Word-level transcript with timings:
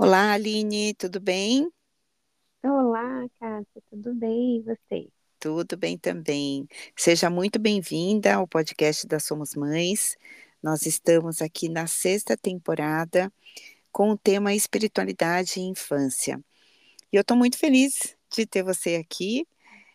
Olá, 0.00 0.34
Aline, 0.34 0.94
tudo 0.94 1.18
bem? 1.18 1.68
Olá, 2.62 3.28
Kátia, 3.40 3.82
tudo 3.90 4.14
bem? 4.14 4.58
E 4.58 4.62
você? 4.62 5.10
Tudo 5.40 5.76
bem 5.76 5.98
também. 5.98 6.68
Seja 6.94 7.28
muito 7.28 7.58
bem-vinda 7.58 8.36
ao 8.36 8.46
podcast 8.46 9.08
da 9.08 9.18
Somos 9.18 9.56
Mães. 9.56 10.16
Nós 10.62 10.86
estamos 10.86 11.42
aqui 11.42 11.68
na 11.68 11.88
sexta 11.88 12.36
temporada 12.36 13.32
com 13.90 14.10
o 14.10 14.16
tema 14.16 14.54
Espiritualidade 14.54 15.58
e 15.58 15.64
Infância. 15.64 16.40
E 17.12 17.16
eu 17.16 17.22
estou 17.22 17.36
muito 17.36 17.58
feliz 17.58 18.16
de 18.32 18.46
ter 18.46 18.62
você 18.62 18.94
aqui. 18.94 19.48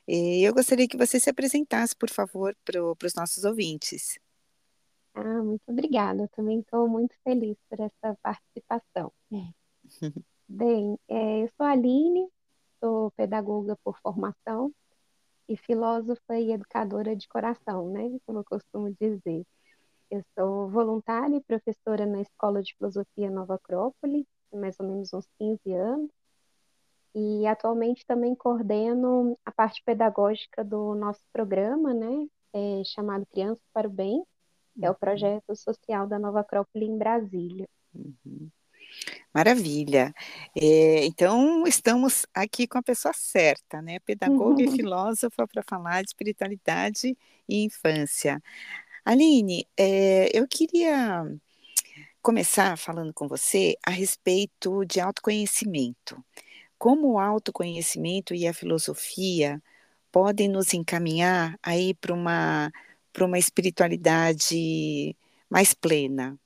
E 0.05 0.43
eu 0.43 0.53
gostaria 0.53 0.85
que 0.85 0.97
você 0.97 1.17
se 1.17 1.29
apresentasse, 1.29 1.95
por 1.95 2.09
favor, 2.09 2.53
para 2.65 3.07
os 3.07 3.15
nossos 3.15 3.45
ouvintes. 3.45 4.19
Ah, 5.13 5.41
muito 5.41 5.63
obrigada. 5.69 6.23
Eu 6.23 6.29
também 6.35 6.59
estou 6.59 6.89
muito 6.89 7.15
feliz 7.23 7.55
por 7.69 7.79
essa 7.79 8.17
participação. 8.21 9.13
Bem, 10.47 10.97
é, 11.07 11.43
eu 11.43 11.49
sou 11.55 11.65
a 11.65 11.71
Aline, 11.71 12.27
sou 12.79 13.11
pedagoga 13.11 13.77
por 13.83 13.97
formação 13.99 14.73
e 15.47 15.57
filósofa 15.57 16.37
e 16.37 16.51
educadora 16.51 17.15
de 17.15 17.27
coração, 17.27 17.89
né? 17.91 18.17
Como 18.25 18.39
eu 18.39 18.43
costumo 18.43 18.93
dizer. 18.99 19.45
Eu 20.11 20.23
sou 20.37 20.69
voluntária 20.69 21.35
e 21.35 21.41
professora 21.41 22.05
na 22.05 22.21
Escola 22.21 22.61
de 22.61 22.75
Filosofia 22.75 23.31
Nova 23.31 23.55
Acrópole, 23.55 24.27
há 24.51 24.57
mais 24.57 24.79
ou 24.79 24.85
menos 24.85 25.13
uns 25.13 25.25
15 25.39 25.73
anos. 25.73 26.09
E 27.15 27.45
atualmente 27.47 28.05
também 28.05 28.35
coordeno 28.35 29.37
a 29.45 29.51
parte 29.51 29.81
pedagógica 29.83 30.63
do 30.63 30.95
nosso 30.95 31.21
programa, 31.31 31.93
né? 31.93 32.27
É, 32.53 32.83
chamado 32.83 33.25
Crianças 33.27 33.63
para 33.73 33.87
o 33.87 33.91
Bem, 33.91 34.23
que 34.77 34.85
é 34.85 34.91
o 34.91 34.95
projeto 34.95 35.55
social 35.55 36.07
da 36.07 36.19
Nova 36.19 36.41
Acrópole 36.41 36.85
em 36.85 36.97
Brasília. 36.97 37.67
Uhum. 37.93 38.49
Maravilha. 39.33 40.13
É, 40.55 41.05
então, 41.05 41.65
estamos 41.65 42.25
aqui 42.33 42.67
com 42.67 42.77
a 42.77 42.83
pessoa 42.83 43.13
certa, 43.13 43.81
né? 43.81 43.99
Pedagoga 43.99 44.61
e 44.61 44.71
filósofa 44.71 45.47
para 45.47 45.63
falar 45.63 46.03
de 46.03 46.09
espiritualidade 46.09 47.17
e 47.49 47.63
infância. 47.63 48.41
Aline, 49.03 49.67
é, 49.75 50.29
eu 50.37 50.47
queria 50.47 51.25
começar 52.21 52.77
falando 52.77 53.13
com 53.13 53.27
você 53.27 53.75
a 53.85 53.89
respeito 53.89 54.85
de 54.85 54.99
autoconhecimento. 54.99 56.23
Como 56.77 57.13
o 57.13 57.19
autoconhecimento 57.19 58.35
e 58.35 58.47
a 58.47 58.53
filosofia 58.53 59.61
podem 60.11 60.47
nos 60.47 60.73
encaminhar 60.75 61.57
aí 61.63 61.95
para 61.95 62.13
uma, 62.13 62.71
uma 63.19 63.39
espiritualidade 63.39 65.15
mais 65.49 65.73
plena? 65.73 66.39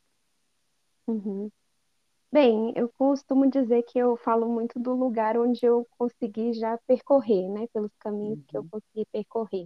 Uhum. 1.06 1.52
Bem, 2.32 2.74
eu 2.76 2.90
costumo 2.98 3.50
dizer 3.50 3.84
que 3.84 3.98
eu 4.00 4.16
falo 4.18 4.48
muito 4.50 4.80
do 4.80 4.94
lugar 4.94 5.38
onde 5.38 5.66
eu 5.66 5.86
consegui 5.98 6.54
já 6.54 6.78
percorrer, 6.88 7.50
né, 7.50 7.68
pelos 7.74 7.92
caminhos 8.00 8.40
que 8.48 8.58
eu 8.58 8.64
Uhum. 8.64 8.70
consegui 8.70 9.06
percorrer. 9.12 9.66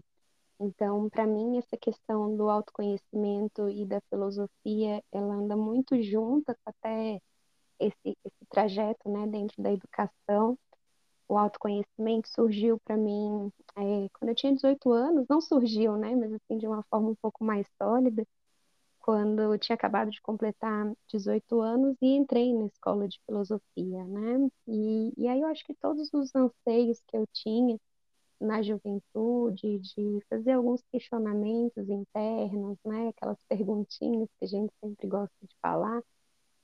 Então, 0.59 1.09
para 1.09 1.27
mim, 1.27 1.57
essa 1.57 1.77
questão 1.77 2.35
do 2.37 2.49
autoconhecimento 2.49 3.69
e 3.69 3.85
da 3.85 4.01
filosofia, 4.09 5.03
ela 5.11 5.35
anda 5.35 5.55
muito 5.57 6.01
junta 6.03 6.55
com 6.63 6.71
até 6.71 7.19
esse, 7.79 8.17
esse 8.25 8.45
trajeto, 8.49 9.09
né, 9.09 9.27
dentro 9.27 9.61
da 9.61 9.71
educação. 9.73 10.57
O 11.27 11.37
autoconhecimento 11.37 12.29
surgiu 12.29 12.79
para 12.85 12.97
mim 12.97 13.51
é, 13.77 14.07
quando 14.13 14.29
eu 14.29 14.35
tinha 14.35 14.53
18 14.53 14.91
anos, 14.91 15.25
não 15.29 15.41
surgiu, 15.41 15.97
né, 15.97 16.15
mas 16.15 16.31
assim, 16.33 16.57
de 16.57 16.67
uma 16.67 16.83
forma 16.89 17.09
um 17.09 17.15
pouco 17.15 17.43
mais 17.43 17.65
sólida 17.81 18.23
quando 19.01 19.41
eu 19.41 19.57
tinha 19.59 19.75
acabado 19.75 20.11
de 20.11 20.21
completar 20.21 20.93
18 21.09 21.61
anos 21.61 21.95
e 22.01 22.07
entrei 22.15 22.53
na 22.53 22.65
escola 22.67 23.07
de 23.07 23.19
filosofia, 23.25 24.03
né? 24.05 24.49
E, 24.67 25.13
e 25.17 25.27
aí 25.27 25.41
eu 25.41 25.47
acho 25.47 25.65
que 25.65 25.73
todos 25.75 26.09
os 26.13 26.33
anseios 26.35 27.01
que 27.07 27.17
eu 27.17 27.25
tinha 27.33 27.77
na 28.39 28.61
juventude, 28.61 29.79
de 29.79 30.19
fazer 30.29 30.53
alguns 30.53 30.81
questionamentos 30.91 31.89
internos, 31.89 32.77
né? 32.85 33.09
Aquelas 33.09 33.37
perguntinhas 33.47 34.29
que 34.39 34.45
a 34.45 34.47
gente 34.47 34.73
sempre 34.83 35.07
gosta 35.07 35.35
de 35.47 35.55
falar 35.61 36.01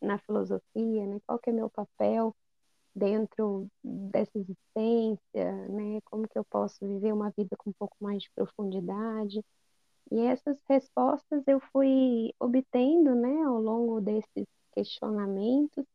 na 0.02 0.18
filosofia, 0.20 1.08
né? 1.08 1.20
Qual 1.28 1.40
que 1.40 1.50
é 1.50 1.54
meu 1.54 1.70
papel 1.70 2.36
dentro 2.96 3.68
dessa 3.84 4.38
existência, 4.38 5.68
né? 5.70 6.02
Como 6.06 6.28
que 6.28 6.38
eu 6.40 6.46
posso 6.46 6.78
viver 6.88 7.14
uma 7.14 7.32
vida 7.38 7.56
com 7.58 7.70
um 7.72 7.74
pouco 7.74 7.96
mais 8.02 8.24
de 8.24 8.32
profundidade? 8.36 9.44
E 10.12 10.20
essas 10.22 10.58
respostas 10.70 11.44
eu 11.48 11.60
fui 11.72 12.34
obtendo, 12.40 13.16
né, 13.16 13.44
ao 13.44 13.62
longo 13.62 14.02
desses 14.02 14.46
questionamentos, 14.74 15.86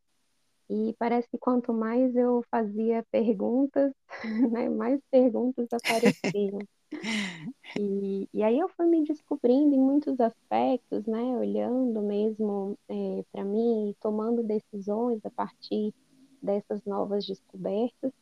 e 0.69 0.95
parece 0.97 1.27
que 1.29 1.37
quanto 1.37 1.73
mais 1.73 2.15
eu 2.15 2.43
fazia 2.49 3.03
perguntas, 3.11 3.93
né, 4.51 4.69
mais 4.69 4.99
perguntas 5.11 5.67
apareciam. 5.71 6.59
E, 7.75 8.29
e 8.31 8.43
aí 8.43 8.59
eu 8.59 8.69
fui 8.69 8.85
me 8.85 9.03
descobrindo 9.03 9.73
em 9.73 9.79
muitos 9.79 10.19
aspectos, 10.19 11.07
né, 11.07 11.23
olhando 11.37 12.03
mesmo 12.03 12.77
é, 12.87 13.23
para 13.31 13.43
mim, 13.43 13.89
e 13.89 13.95
tomando 13.95 14.43
decisões 14.43 15.19
a 15.25 15.31
partir 15.31 15.91
dessas 16.39 16.83
novas 16.85 17.25
descobertas. 17.25 18.13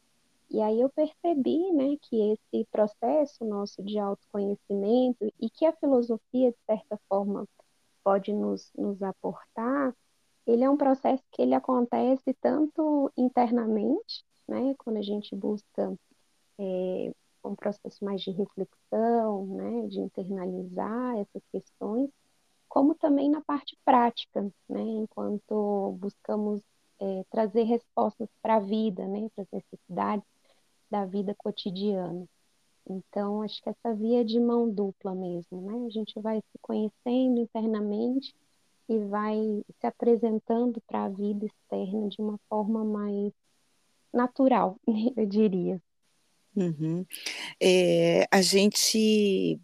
E 0.51 0.61
aí 0.61 0.81
eu 0.81 0.89
percebi, 0.89 1.71
né, 1.71 1.95
que 2.01 2.33
esse 2.33 2.65
processo 2.69 3.45
nosso 3.45 3.81
de 3.83 3.97
autoconhecimento 3.97 5.33
e 5.39 5.49
que 5.49 5.65
a 5.65 5.73
filosofia, 5.73 6.51
de 6.51 6.57
certa 6.65 6.99
forma, 7.07 7.47
pode 8.03 8.33
nos, 8.33 8.69
nos 8.77 9.01
aportar, 9.01 9.95
ele 10.45 10.63
é 10.63 10.69
um 10.69 10.75
processo 10.75 11.23
que 11.31 11.41
ele 11.41 11.53
acontece 11.53 12.33
tanto 12.41 13.09
internamente, 13.17 14.25
né, 14.47 14.75
quando 14.77 14.97
a 14.97 15.01
gente 15.01 15.33
busca 15.35 15.97
é, 16.59 17.13
um 17.45 17.55
processo 17.55 18.03
mais 18.03 18.21
de 18.21 18.31
reflexão, 18.31 19.45
né, 19.47 19.87
de 19.87 19.99
internalizar 20.01 21.17
essas 21.17 21.43
questões, 21.51 22.09
como 22.67 22.93
também 22.95 23.29
na 23.29 23.41
parte 23.41 23.77
prática, 23.85 24.43
né, 24.67 24.81
enquanto 24.81 25.93
buscamos 25.99 26.61
é, 26.99 27.23
trazer 27.29 27.63
respostas 27.63 28.27
para 28.41 28.57
a 28.57 28.59
vida, 28.59 29.07
né, 29.07 29.29
para 29.33 29.43
as 29.43 29.51
necessidades 29.51 30.25
da 30.91 31.05
vida 31.05 31.33
cotidiana. 31.33 32.27
Então, 32.87 33.41
acho 33.41 33.61
que 33.61 33.69
essa 33.69 33.95
via 33.95 34.21
é 34.21 34.23
de 34.23 34.39
mão 34.39 34.69
dupla 34.69 35.15
mesmo, 35.15 35.61
né? 35.61 35.87
A 35.87 35.89
gente 35.89 36.19
vai 36.19 36.37
se 36.39 36.57
conhecendo 36.61 37.39
internamente 37.39 38.35
e 38.89 38.97
vai 39.05 39.63
se 39.79 39.87
apresentando 39.87 40.81
para 40.81 41.05
a 41.05 41.09
vida 41.09 41.45
externa 41.45 42.09
de 42.09 42.19
uma 42.19 42.37
forma 42.49 42.83
mais 42.83 43.31
natural, 44.13 44.77
eu 45.15 45.25
diria. 45.25 45.81
Uhum. 46.53 47.05
É, 47.61 48.27
a 48.29 48.41
gente, 48.41 49.57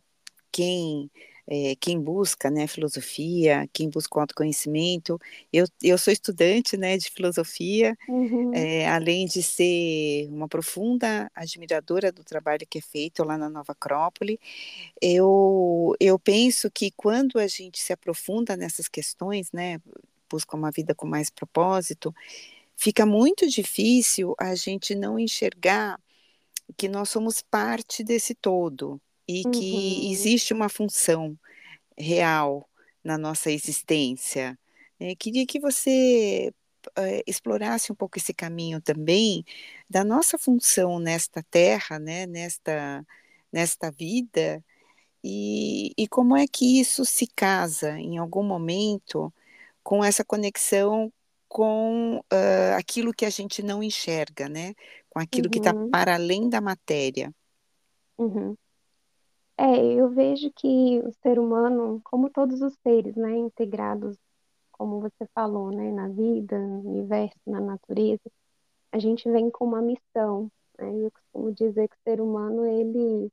quem, 0.52 1.12
é, 1.48 1.76
quem 1.80 2.00
busca, 2.00 2.50
né, 2.52 2.68
filosofia, 2.68 3.68
quem 3.74 3.90
busca 3.90 4.18
o 4.18 4.22
autoconhecimento, 4.22 5.20
eu, 5.52 5.66
eu 5.82 5.98
sou 5.98 6.12
estudante, 6.14 6.78
né, 6.78 6.98
de 6.98 7.10
filosofia, 7.10 7.98
Uhum, 8.08 8.54
é, 8.54 8.88
além 8.90 9.26
de 9.26 9.44
ser 9.44 10.28
uma 10.30 10.48
profunda 10.48 11.30
admiradora 11.36 12.12
do 12.12 12.24
trabalho 12.24 12.66
que 12.70 12.80
é 12.80 12.82
feito 12.82 13.24
lá 13.24 13.38
na 13.38 13.50
Nova 13.50 13.74
Acrópole, 13.74 14.40
eu, 15.02 15.96
eu 16.00 16.18
penso 16.20 16.70
que 16.72 16.92
quando 16.92 17.40
a 17.40 17.48
gente 17.48 17.80
se 17.82 17.94
aprofunda 17.94 18.56
nessas 18.58 18.88
questões, 18.88 19.52
né, 19.52 19.80
busca 20.30 20.56
uma 20.56 20.72
vida 20.72 20.96
com 20.96 21.08
mais 21.08 21.30
propósito, 21.30 22.14
fica 22.76 23.06
muito 23.06 23.48
difícil 23.50 24.36
a 24.40 24.56
gente 24.56 24.96
não 24.96 25.20
enxergar 25.20 26.00
que 26.78 26.88
nós 26.88 27.10
somos 27.10 27.42
parte 27.42 28.04
desse 28.04 28.36
todo 28.36 29.02
e 29.28 29.44
que 29.44 30.06
uhum, 30.06 30.12
existe 30.12 30.54
uma 30.54 30.70
função 30.70 31.38
real 31.98 32.68
na 33.04 33.18
nossa 33.18 33.52
existência. 33.52 34.58
Eh, 35.00 35.16
queria 35.16 35.46
que 35.46 35.60
você 35.60 36.54
eh, 36.98 37.24
explorasse 37.28 37.92
um 37.92 37.96
pouco 37.96 38.18
esse 38.18 38.34
caminho 38.34 38.82
também 38.82 39.44
da 39.90 40.04
nossa 40.04 40.38
função 40.38 41.00
nesta 41.00 41.44
terra, 41.44 42.00
né, 42.00 42.26
nesta, 42.28 43.06
nesta 43.52 43.92
vida, 43.92 44.64
e, 45.24 45.94
e 45.98 46.08
como 46.08 46.38
é 46.38 46.48
que 46.48 46.80
isso 46.80 47.06
se 47.06 47.28
casa 47.28 48.00
em 48.00 48.18
algum 48.18 48.44
momento 48.44 49.34
com 49.84 50.04
essa 50.04 50.24
conexão 50.24 51.12
com 51.48 52.18
uh, 52.20 52.76
aquilo 52.78 53.14
que 53.14 53.26
a 53.26 53.30
gente 53.30 53.64
não 53.64 53.82
enxerga, 53.82 54.50
né? 54.50 54.74
Com 55.10 55.20
aquilo 55.20 55.50
que 55.50 55.60
está 55.60 55.74
uhum, 55.74 55.90
para 55.90 56.16
além 56.16 56.50
da 56.50 56.62
matéria. 56.62 57.34
uhum. 58.18 58.56
É, 59.60 59.94
eu 59.94 60.10
vejo 60.10 60.52
que 60.54 61.00
o 61.02 61.12
ser 61.24 61.40
humano, 61.40 62.00
como 62.04 62.30
todos 62.30 62.62
os 62.62 62.74
seres, 62.84 63.16
né, 63.16 63.36
integrados, 63.38 64.18
como 64.72 65.02
você 65.02 65.28
falou, 65.34 65.72
né, 65.72 65.92
na 65.92 66.08
vida, 66.10 66.60
no 66.60 66.82
universo, 66.90 67.38
na 67.48 67.60
natureza, 67.62 68.22
a 68.92 69.00
gente 69.00 69.30
vem 69.32 69.52
com 69.52 69.66
uma 69.66 69.82
missão, 69.82 70.52
né? 70.80 70.90
Eu 71.06 71.12
costumo 71.12 71.54
dizer 71.54 71.88
que 71.90 71.96
o 71.98 72.00
ser 72.04 72.22
humano, 72.22 72.66
ele 72.66 73.32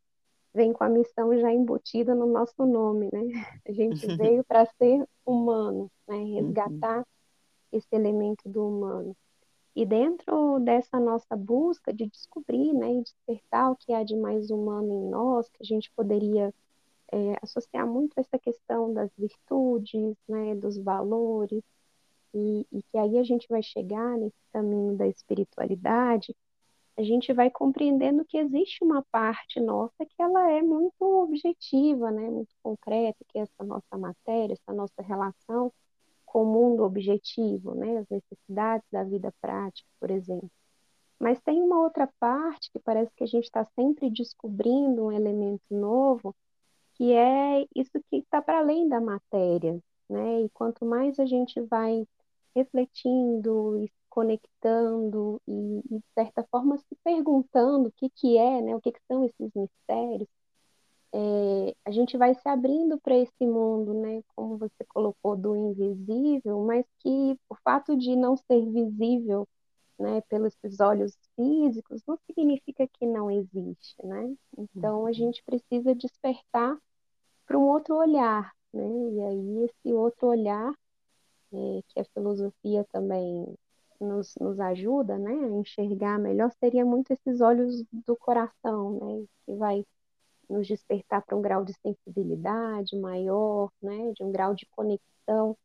vem 0.54 0.72
com 0.72 0.84
a 0.84 0.88
missão 0.90 1.38
já 1.40 1.52
embutida 1.52 2.14
no 2.14 2.26
nosso 2.26 2.66
nome, 2.66 3.10
né? 3.12 3.20
A 3.68 3.72
gente 3.72 4.06
veio 4.18 4.44
para 4.44 4.66
ser 4.78 5.06
humano, 5.26 5.90
né? 6.08 6.16
Uhum, 6.38 6.56
Resgatar 6.56 7.04
esse 7.72 7.88
elemento 7.92 8.48
do 8.48 8.66
humano. 8.68 9.16
E 9.76 9.84
dentro 9.84 10.60
dessa 10.60 11.00
nossa 11.00 11.36
busca 11.36 11.92
de 11.92 12.06
descobrir, 12.06 12.72
né, 12.72 12.92
e 12.94 13.02
despertar 13.02 13.72
o 13.72 13.76
que 13.76 13.92
há 13.92 14.04
de 14.04 14.16
mais 14.16 14.50
humano 14.50 14.92
em 14.92 15.10
nós, 15.10 15.48
que 15.48 15.62
a 15.62 15.64
gente 15.64 15.90
poderia 15.96 16.54
é, 17.12 17.36
associar 17.42 17.86
muito 17.86 18.18
essa 18.18 18.38
questão 18.38 18.92
das 18.92 19.10
virtudes, 19.18 20.16
né, 20.28 20.54
dos 20.54 20.78
valores, 20.78 21.62
e, 22.32 22.66
e 22.72 22.82
que 22.82 22.98
aí 22.98 23.18
a 23.18 23.24
gente 23.24 23.48
vai 23.48 23.62
chegar 23.62 24.16
nesse 24.18 24.38
caminho 24.52 24.96
da 24.96 25.06
espiritualidade, 25.08 26.34
a 26.96 27.02
gente 27.02 27.32
vai 27.32 27.50
compreendendo 27.50 28.24
que 28.24 28.38
existe 28.38 28.84
uma 28.84 29.02
parte 29.10 29.58
nossa 29.60 30.06
que 30.06 30.22
ela 30.22 30.50
é 30.52 30.62
muito 30.62 31.02
objetiva, 31.02 32.10
né, 32.10 32.30
muito 32.30 32.54
concreta, 32.62 33.18
que 33.28 33.38
é 33.38 33.42
essa 33.42 33.64
nossa 33.64 33.98
matéria, 33.98 34.54
essa 34.54 34.72
nossa 34.72 35.02
relação 35.02 35.72
com 36.34 36.42
o 36.42 36.46
mundo 36.46 36.82
objetivo, 36.82 37.76
né, 37.76 37.98
as 37.98 38.08
necessidades 38.08 38.84
da 38.90 39.04
vida 39.04 39.32
prática, 39.40 39.88
por 40.00 40.10
exemplo. 40.10 40.50
Mas 41.16 41.40
tem 41.40 41.62
uma 41.62 41.80
outra 41.80 42.08
parte 42.18 42.72
que 42.72 42.78
parece 42.80 43.14
que 43.14 43.22
a 43.22 43.26
gente 43.26 43.44
está 43.44 43.64
sempre 43.76 44.10
descobrindo 44.10 45.04
um 45.06 45.12
elemento 45.12 45.62
novo, 45.70 46.34
que 46.94 47.12
é 47.12 47.64
isso 47.74 47.92
que 48.10 48.16
está 48.16 48.42
para 48.42 48.58
além 48.58 48.88
da 48.88 49.00
matéria, 49.00 49.80
né? 50.10 50.42
E 50.42 50.50
quanto 50.50 50.84
mais 50.84 51.20
a 51.20 51.26
gente 51.26 51.60
vai 51.60 52.04
refletindo 52.54 53.78
e 53.78 53.92
conectando 54.10 55.40
e, 55.46 55.82
de 55.88 56.02
certa 56.14 56.44
forma, 56.50 56.78
se 56.78 56.96
perguntando 57.04 57.88
o 57.88 57.92
que, 57.92 58.10
que 58.10 58.36
é, 58.38 58.60
né? 58.60 58.74
O 58.74 58.80
que, 58.80 58.90
que 58.92 59.00
são 59.06 59.24
esses 59.24 59.52
mistérios, 59.54 60.28
é, 61.16 61.76
a 61.84 61.92
gente 61.92 62.16
vai 62.16 62.34
se 62.34 62.48
abrindo 62.48 62.98
para 62.98 63.16
esse 63.16 63.46
mundo, 63.46 63.94
né? 63.94 64.20
Como 64.34 64.58
você 64.58 64.84
colocou, 64.88 65.36
do 65.36 65.54
invisível, 65.54 66.64
mas 66.64 66.84
que 66.98 67.38
o 67.48 67.54
fato 67.62 67.96
de 67.96 68.16
não 68.16 68.36
ser 68.36 68.66
visível 68.66 69.46
né, 69.96 70.20
pelos 70.22 70.52
olhos 70.80 71.16
físicos, 71.36 72.02
não 72.04 72.18
significa 72.26 72.88
que 72.88 73.06
não 73.06 73.30
existe, 73.30 73.94
né? 74.04 74.34
Então 74.58 75.02
a 75.02 75.08
uhum. 75.08 75.12
gente 75.12 75.40
precisa 75.44 75.94
despertar 75.94 76.76
para 77.46 77.58
um 77.58 77.68
outro 77.68 77.94
olhar, 77.94 78.52
né? 78.72 78.82
E 79.12 79.20
aí 79.22 79.64
esse 79.66 79.94
outro 79.94 80.26
olhar 80.28 80.72
é, 81.52 81.80
que 81.88 82.00
a 82.00 82.04
filosofia 82.12 82.84
também 82.90 83.54
nos, 84.00 84.34
nos 84.40 84.58
ajuda, 84.58 85.16
né, 85.16 85.32
a 85.32 85.48
enxergar 85.50 86.18
melhor, 86.18 86.50
seria 86.58 86.84
muito 86.84 87.12
esses 87.12 87.40
olhos 87.40 87.84
do 87.92 88.16
coração, 88.16 88.98
né, 88.98 89.24
que 89.46 89.54
vai 89.54 89.84
nos 90.48 90.66
despertar 90.66 91.22
para 91.22 91.36
um 91.36 91.42
grau 91.42 91.64
de 91.64 91.72
sensibilidade 91.80 92.96
maior, 92.96 93.70
né, 93.82 94.12
de 94.12 94.22
um 94.22 94.32
grau 94.32 94.54
de 94.54 94.66
conexão 94.66 95.56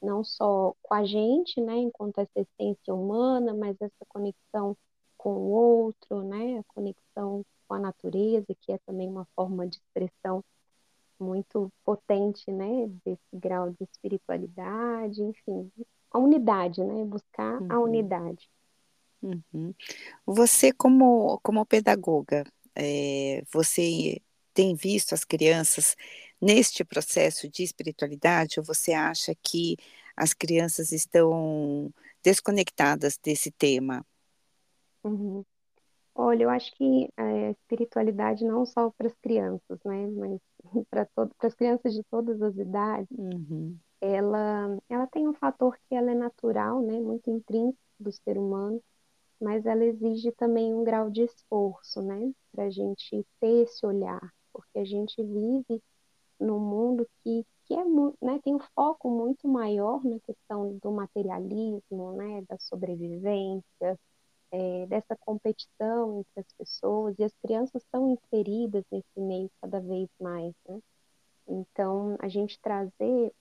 não 0.00 0.22
só 0.22 0.74
com 0.82 0.94
a 0.94 1.04
gente, 1.04 1.60
né, 1.60 1.76
enquanto 1.76 2.18
essa 2.18 2.40
essência 2.40 2.94
humana, 2.94 3.52
mas 3.52 3.76
essa 3.80 4.04
conexão 4.08 4.76
com 5.16 5.30
o 5.30 5.50
outro, 5.50 6.22
né, 6.22 6.58
a 6.58 6.64
conexão 6.72 7.44
com 7.66 7.74
a 7.74 7.78
natureza, 7.78 8.46
que 8.60 8.72
é 8.72 8.78
também 8.86 9.08
uma 9.08 9.26
forma 9.34 9.66
de 9.66 9.76
expressão 9.76 10.42
muito 11.18 11.72
potente, 11.84 12.50
né, 12.50 12.88
desse 13.04 13.20
grau 13.32 13.70
de 13.70 13.84
espiritualidade, 13.84 15.20
enfim, 15.20 15.70
a 16.10 16.18
unidade, 16.18 16.82
né, 16.82 17.04
buscar 17.04 17.60
uhum. 17.60 17.72
a 17.72 17.80
unidade. 17.80 18.48
Uhum. 19.20 19.74
Você 20.24 20.72
como 20.72 21.40
como 21.42 21.66
pedagoga, 21.66 22.44
é, 22.72 23.42
você 23.52 24.22
tem 24.58 24.74
visto 24.74 25.12
as 25.14 25.22
crianças 25.24 25.94
neste 26.40 26.84
processo 26.84 27.48
de 27.48 27.62
espiritualidade 27.62 28.58
ou 28.58 28.66
você 28.66 28.92
acha 28.92 29.32
que 29.40 29.76
as 30.16 30.34
crianças 30.34 30.90
estão 30.90 31.94
desconectadas 32.24 33.16
desse 33.22 33.52
tema? 33.52 34.04
Uhum. 35.04 35.44
Olha, 36.12 36.42
eu 36.42 36.50
acho 36.50 36.74
que 36.74 37.08
a 37.16 37.50
espiritualidade 37.50 38.44
não 38.44 38.66
só 38.66 38.90
para 38.90 39.06
as 39.06 39.14
crianças, 39.22 39.78
né, 39.84 40.08
mas 40.08 40.40
para 40.90 41.06
as 41.44 41.54
crianças 41.54 41.94
de 41.94 42.02
todas 42.10 42.42
as 42.42 42.56
idades, 42.56 43.16
uhum. 43.16 43.78
ela, 44.00 44.76
ela 44.88 45.06
tem 45.06 45.28
um 45.28 45.34
fator 45.34 45.78
que 45.88 45.94
ela 45.94 46.10
é 46.10 46.16
natural, 46.16 46.82
né, 46.82 46.98
muito 46.98 47.30
intrínseco 47.30 47.78
do 48.00 48.10
ser 48.10 48.36
humano, 48.36 48.82
mas 49.40 49.64
ela 49.64 49.84
exige 49.84 50.32
também 50.32 50.74
um 50.74 50.82
grau 50.82 51.08
de 51.08 51.22
esforço, 51.22 52.02
né, 52.02 52.32
para 52.50 52.64
a 52.64 52.70
gente 52.70 53.24
ter 53.38 53.62
esse 53.62 53.86
olhar, 53.86 54.20
porque 54.58 54.80
a 54.80 54.84
gente 54.84 55.22
vive 55.22 55.80
num 56.40 56.58
mundo 56.58 57.08
que, 57.22 57.46
que 57.64 57.74
é, 57.74 57.84
né, 58.20 58.40
tem 58.42 58.56
um 58.56 58.60
foco 58.74 59.08
muito 59.08 59.46
maior 59.46 60.04
na 60.04 60.18
questão 60.20 60.76
do 60.82 60.90
materialismo, 60.90 62.12
né, 62.16 62.42
da 62.48 62.58
sobrevivência, 62.58 63.98
é, 64.50 64.86
dessa 64.86 65.16
competição 65.20 66.18
entre 66.18 66.40
as 66.40 66.52
pessoas, 66.58 67.14
e 67.18 67.24
as 67.24 67.32
crianças 67.40 67.82
estão 67.82 68.10
inseridas 68.10 68.84
nesse 68.90 69.20
meio 69.20 69.48
cada 69.60 69.78
vez 69.78 70.08
mais, 70.20 70.52
né? 70.68 70.80
Então, 71.46 72.16
a 72.18 72.28
gente 72.28 72.58
trazer 72.60 73.32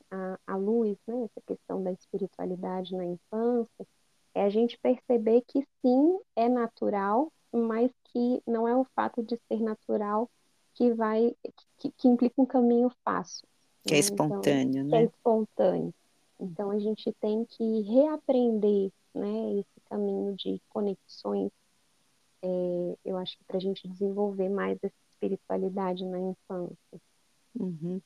à 0.46 0.56
luz 0.56 0.98
né, 1.08 1.24
essa 1.24 1.42
questão 1.46 1.84
da 1.84 1.92
espiritualidade 1.92 2.96
na 2.96 3.06
infância 3.06 3.88
é 4.34 4.44
a 4.44 4.50
gente 4.50 4.78
perceber 4.80 5.42
que 5.48 5.68
sim, 5.82 6.20
é 6.36 6.48
natural, 6.48 7.32
mas 7.52 7.92
que 8.06 8.42
não 8.46 8.68
é 8.68 8.76
o 8.76 8.86
fato 8.96 9.24
de 9.24 9.38
ser 9.48 9.62
natural 9.62 10.30
que 10.78 10.94
vai 10.94 11.36
que, 11.80 11.92
que 11.92 12.08
implica 12.08 12.40
um 12.40 12.46
caminho 12.46 12.92
fácil. 13.04 13.48
Que 13.84 13.94
é 13.94 13.94
né? 13.94 13.98
é 13.98 14.00
espontâneo, 14.00 14.70
então, 14.70 14.84
né? 14.84 14.90
Que 14.90 14.96
é 14.96 15.04
espontâneo. 15.06 15.94
Então 16.40 16.70
a 16.70 16.78
gente 16.80 17.12
tem 17.20 17.44
que 17.46 17.82
reaprender, 17.82 18.92
né, 19.14 19.56
esse 19.56 19.82
caminho 19.90 20.36
de 20.36 20.62
conexões. 20.70 21.52
É, 22.44 22.98
eu 23.04 23.18
acho 23.18 23.36
que 23.38 23.44
para 23.46 23.58
a 23.58 23.60
gente 23.60 23.88
desenvolver 23.88 24.50
mais 24.50 24.78
essa 24.84 24.94
espiritualidade 25.14 26.06
na 26.06 26.20
infância. 26.20 27.02
Uhum. 27.60 28.02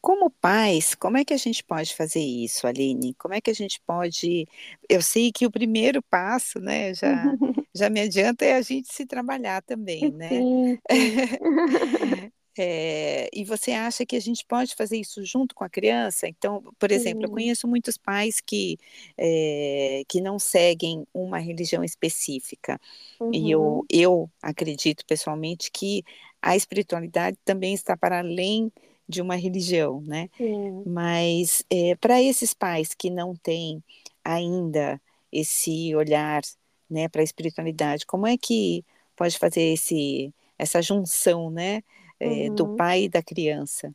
Como 0.00 0.30
pais, 0.30 0.94
como 0.94 1.16
é 1.18 1.24
que 1.24 1.34
a 1.34 1.38
gente 1.38 1.62
pode 1.62 1.94
fazer 1.94 2.20
isso, 2.20 2.66
Aline? 2.66 3.14
Como 3.14 3.34
é 3.34 3.40
que 3.40 3.50
a 3.50 3.54
gente 3.54 3.80
pode. 3.86 4.46
Eu 4.88 5.02
sei 5.02 5.30
que 5.30 5.46
o 5.46 5.50
primeiro 5.50 6.02
passo, 6.02 6.58
né, 6.58 6.94
já, 6.94 7.24
já 7.74 7.90
me 7.90 8.00
adianta, 8.00 8.44
é 8.44 8.54
a 8.54 8.62
gente 8.62 8.92
se 8.92 9.04
trabalhar 9.06 9.62
também, 9.62 10.10
né? 10.10 10.28
Sim, 10.28 10.78
sim. 10.90 12.30
É, 12.56 13.28
e 13.32 13.44
você 13.44 13.72
acha 13.72 14.06
que 14.06 14.14
a 14.14 14.20
gente 14.20 14.44
pode 14.46 14.76
fazer 14.76 14.96
isso 14.96 15.24
junto 15.24 15.54
com 15.54 15.64
a 15.64 15.68
criança? 15.68 16.28
Então, 16.28 16.62
por 16.78 16.92
exemplo, 16.92 17.24
eu 17.24 17.30
conheço 17.30 17.66
muitos 17.66 17.96
pais 17.96 18.40
que, 18.40 18.78
é, 19.18 20.02
que 20.08 20.20
não 20.20 20.38
seguem 20.38 21.04
uma 21.12 21.38
religião 21.38 21.82
específica. 21.82 22.80
Uhum. 23.18 23.34
E 23.34 23.50
eu, 23.50 23.60
uhum. 23.60 23.84
eu 23.90 24.30
acredito 24.40 25.04
pessoalmente 25.04 25.70
que 25.72 26.04
a 26.40 26.54
espiritualidade 26.54 27.36
também 27.44 27.74
está 27.74 27.96
para 27.96 28.20
além 28.20 28.70
de 29.08 29.20
uma 29.20 29.36
religião, 29.36 30.00
né? 30.02 30.28
Sim. 30.36 30.82
Mas 30.86 31.64
é, 31.70 31.94
para 31.96 32.22
esses 32.22 32.54
pais 32.54 32.94
que 32.94 33.10
não 33.10 33.34
têm 33.34 33.82
ainda 34.24 35.00
esse 35.30 35.94
olhar 35.94 36.42
né, 36.88 37.08
para 37.08 37.20
a 37.20 37.24
espiritualidade, 37.24 38.06
como 38.06 38.26
é 38.26 38.36
que 38.36 38.84
pode 39.16 39.38
fazer 39.38 39.72
esse, 39.72 40.32
essa 40.58 40.80
junção, 40.80 41.50
né? 41.50 41.82
é, 42.24 42.48
uhum. 42.48 42.54
do 42.54 42.76
pai 42.76 43.04
e 43.04 43.08
da 43.08 43.22
criança. 43.22 43.94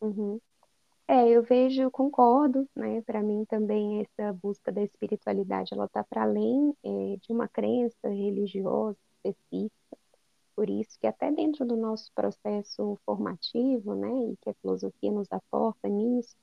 Uhum. 0.00 0.40
É, 1.06 1.26
eu 1.28 1.42
vejo, 1.42 1.90
concordo, 1.90 2.68
né? 2.76 3.00
Para 3.02 3.22
mim 3.22 3.44
também 3.46 4.02
essa 4.02 4.32
busca 4.32 4.70
da 4.70 4.82
espiritualidade, 4.82 5.72
ela 5.72 5.86
está 5.86 6.04
para 6.04 6.22
além 6.22 6.74
é, 6.84 7.16
de 7.16 7.32
uma 7.32 7.48
crença 7.48 8.08
religiosa 8.08 8.98
específica. 9.24 9.77
Por 10.58 10.68
isso 10.68 10.98
que 10.98 11.06
até 11.06 11.30
dentro 11.30 11.64
do 11.64 11.76
nosso 11.76 12.10
processo 12.12 12.98
formativo, 13.06 13.94
né, 13.94 14.10
e 14.32 14.36
que 14.38 14.50
a 14.50 14.54
filosofia 14.54 15.12
nos 15.12 15.30
aporta 15.30 15.88
nisso, 15.88 16.34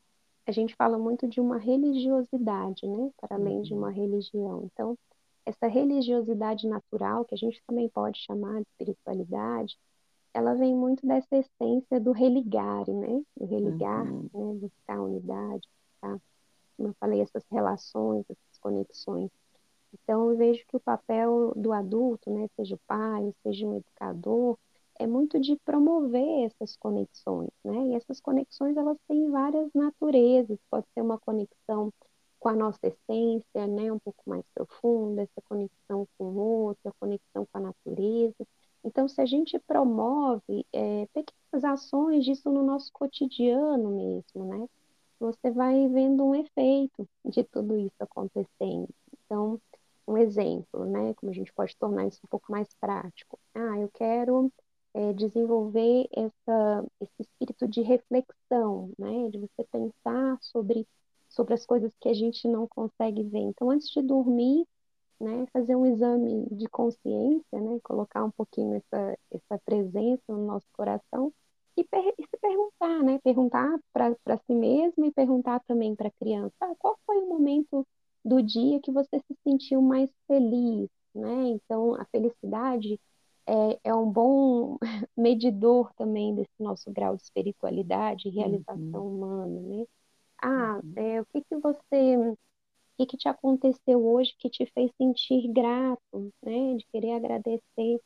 a 0.47 0.53
gente 0.53 0.73
fala 0.73 0.97
muito 0.97 1.27
de 1.27 1.41
uma 1.41 1.57
religiosidade, 1.57 2.87
né, 2.87 3.11
para 3.19 3.35
além 3.35 3.61
de 3.61 3.73
uma 3.73 3.87
uhum. 3.87 3.93
religião. 3.93 4.63
Então, 4.71 4.97
essa 5.45 5.67
religiosidade 5.67 6.65
natural, 6.65 7.25
que 7.25 7.35
a 7.35 7.37
gente 7.37 7.61
também 7.67 7.89
pode 7.89 8.17
chamar 8.19 8.61
de 8.61 8.67
espiritualidade, 8.69 9.77
ela 10.33 10.53
vem 10.53 10.73
muito 10.73 11.05
dessa 11.05 11.35
essência 11.35 11.99
do 11.99 12.13
religar, 12.13 12.89
né? 12.89 13.21
Do 13.35 13.45
religar, 13.45 14.09
uhum. 14.09 14.29
né? 14.33 14.59
buscar 14.61 15.01
unidade, 15.01 15.67
buscar, 15.91 16.21
como 16.77 16.87
eu 16.87 16.95
falei, 17.01 17.19
essas 17.19 17.43
relações, 17.51 18.23
essas 18.29 18.59
conexões. 18.61 19.29
Então, 20.03 20.31
eu 20.31 20.37
vejo 20.37 20.65
que 20.67 20.75
o 20.77 20.79
papel 20.79 21.53
do 21.55 21.71
adulto, 21.73 22.29
né, 22.31 22.47
seja 22.55 22.75
o 22.75 22.79
pai, 22.87 23.33
seja 23.43 23.67
um 23.67 23.75
educador, 23.75 24.57
é 24.99 25.05
muito 25.07 25.39
de 25.39 25.55
promover 25.65 26.45
essas 26.45 26.75
conexões, 26.77 27.49
né? 27.63 27.87
E 27.87 27.95
essas 27.95 28.21
conexões, 28.21 28.77
elas 28.77 28.97
têm 29.07 29.29
várias 29.29 29.69
naturezas. 29.73 30.57
Pode 30.69 30.85
ser 30.93 31.01
uma 31.01 31.19
conexão 31.19 31.91
com 32.39 32.49
a 32.49 32.55
nossa 32.55 32.87
essência, 32.87 33.67
né, 33.67 33.91
um 33.91 33.99
pouco 33.99 34.23
mais 34.27 34.43
profunda, 34.53 35.23
essa 35.23 35.41
conexão 35.49 36.07
com 36.17 36.25
o 36.25 36.37
outro, 36.37 36.89
a 36.89 36.93
conexão 36.99 37.45
com 37.51 37.57
a 37.57 37.61
natureza. 37.61 38.47
Então, 38.83 39.07
se 39.07 39.19
a 39.19 39.25
gente 39.25 39.57
promove 39.59 40.65
é, 40.71 41.07
pequenas 41.07 41.63
ações 41.63 42.23
disso 42.23 42.49
no 42.51 42.63
nosso 42.63 42.91
cotidiano 42.93 43.89
mesmo, 43.91 44.45
né? 44.45 44.67
Você 45.19 45.49
vai 45.51 45.87
vendo 45.89 46.23
um 46.23 46.35
efeito 46.35 47.07
de 47.25 47.43
tudo 47.45 47.77
isso 47.77 47.95
acontecendo. 47.99 48.89
Então, 49.25 49.59
um 50.07 50.17
exemplo, 50.17 50.85
né, 50.85 51.13
como 51.15 51.31
a 51.31 51.35
gente 51.35 51.53
pode 51.53 51.75
tornar 51.77 52.07
isso 52.07 52.19
um 52.23 52.29
pouco 52.29 52.51
mais 52.51 52.67
prático. 52.79 53.39
Ah, 53.53 53.79
eu 53.79 53.89
quero 53.93 54.51
é, 54.93 55.13
desenvolver 55.13 56.07
essa, 56.13 56.85
esse 57.01 57.21
espírito 57.21 57.67
de 57.67 57.81
reflexão, 57.81 58.91
né, 58.97 59.29
de 59.29 59.39
você 59.39 59.63
pensar 59.71 60.37
sobre, 60.41 60.87
sobre 61.29 61.53
as 61.53 61.65
coisas 61.65 61.91
que 61.99 62.09
a 62.09 62.13
gente 62.13 62.47
não 62.47 62.67
consegue 62.67 63.23
ver. 63.23 63.39
Então, 63.39 63.69
antes 63.69 63.89
de 63.89 64.01
dormir, 64.01 64.65
né, 65.19 65.45
fazer 65.53 65.75
um 65.75 65.85
exame 65.85 66.47
de 66.51 66.67
consciência, 66.69 67.59
né, 67.59 67.79
colocar 67.83 68.23
um 68.23 68.31
pouquinho 68.31 68.75
essa, 68.75 69.17
essa 69.31 69.59
presença 69.65 70.23
no 70.29 70.45
nosso 70.45 70.67
coração 70.73 71.33
e, 71.77 71.83
per 71.83 72.13
e 72.17 72.23
se 72.23 72.37
perguntar, 72.39 73.03
né, 73.03 73.19
perguntar 73.23 73.79
para 73.93 74.37
si 74.45 74.53
mesmo 74.53 75.05
e 75.05 75.11
perguntar 75.11 75.61
também 75.67 75.95
para 75.95 76.07
a 76.07 76.11
criança, 76.19 76.55
ah, 76.61 76.75
qual 76.79 76.97
foi 77.05 77.17
o 77.17 77.27
momento 77.27 77.85
do 78.25 78.41
dia 78.41 78.79
que 78.79 78.91
você 78.91 79.19
se 79.19 79.37
sentiu 79.43 79.81
mais 79.83 80.09
feliz, 80.27 80.89
né? 81.13 81.49
Então, 81.49 81.93
a 81.93 82.05
felicidade 82.05 82.99
é, 83.45 83.79
é 83.83 83.93
um 83.93 84.11
bom 84.11 84.77
medidor 85.15 85.93
também 85.93 86.33
desse 86.33 86.51
nosso 86.59 86.91
grau 86.91 87.15
de 87.15 87.21
espiritualidade 87.21 88.27
e 88.27 88.31
realização 88.31 89.05
uhum. 89.05 89.15
humana, 89.15 89.61
né? 89.61 89.85
Ah, 90.41 90.81
uhum. 90.83 90.93
é, 90.95 91.21
o 91.21 91.25
que 91.27 91.41
que 91.41 91.55
você 91.57 92.17
o 92.17 92.97
que, 92.97 93.05
que 93.05 93.17
te 93.17 93.27
aconteceu 93.27 94.05
hoje 94.05 94.33
que 94.39 94.49
te 94.49 94.65
fez 94.67 94.89
sentir 94.97 95.47
grato, 95.51 96.33
né? 96.41 96.75
De 96.75 96.85
querer 96.91 97.11
agradecer 97.11 98.01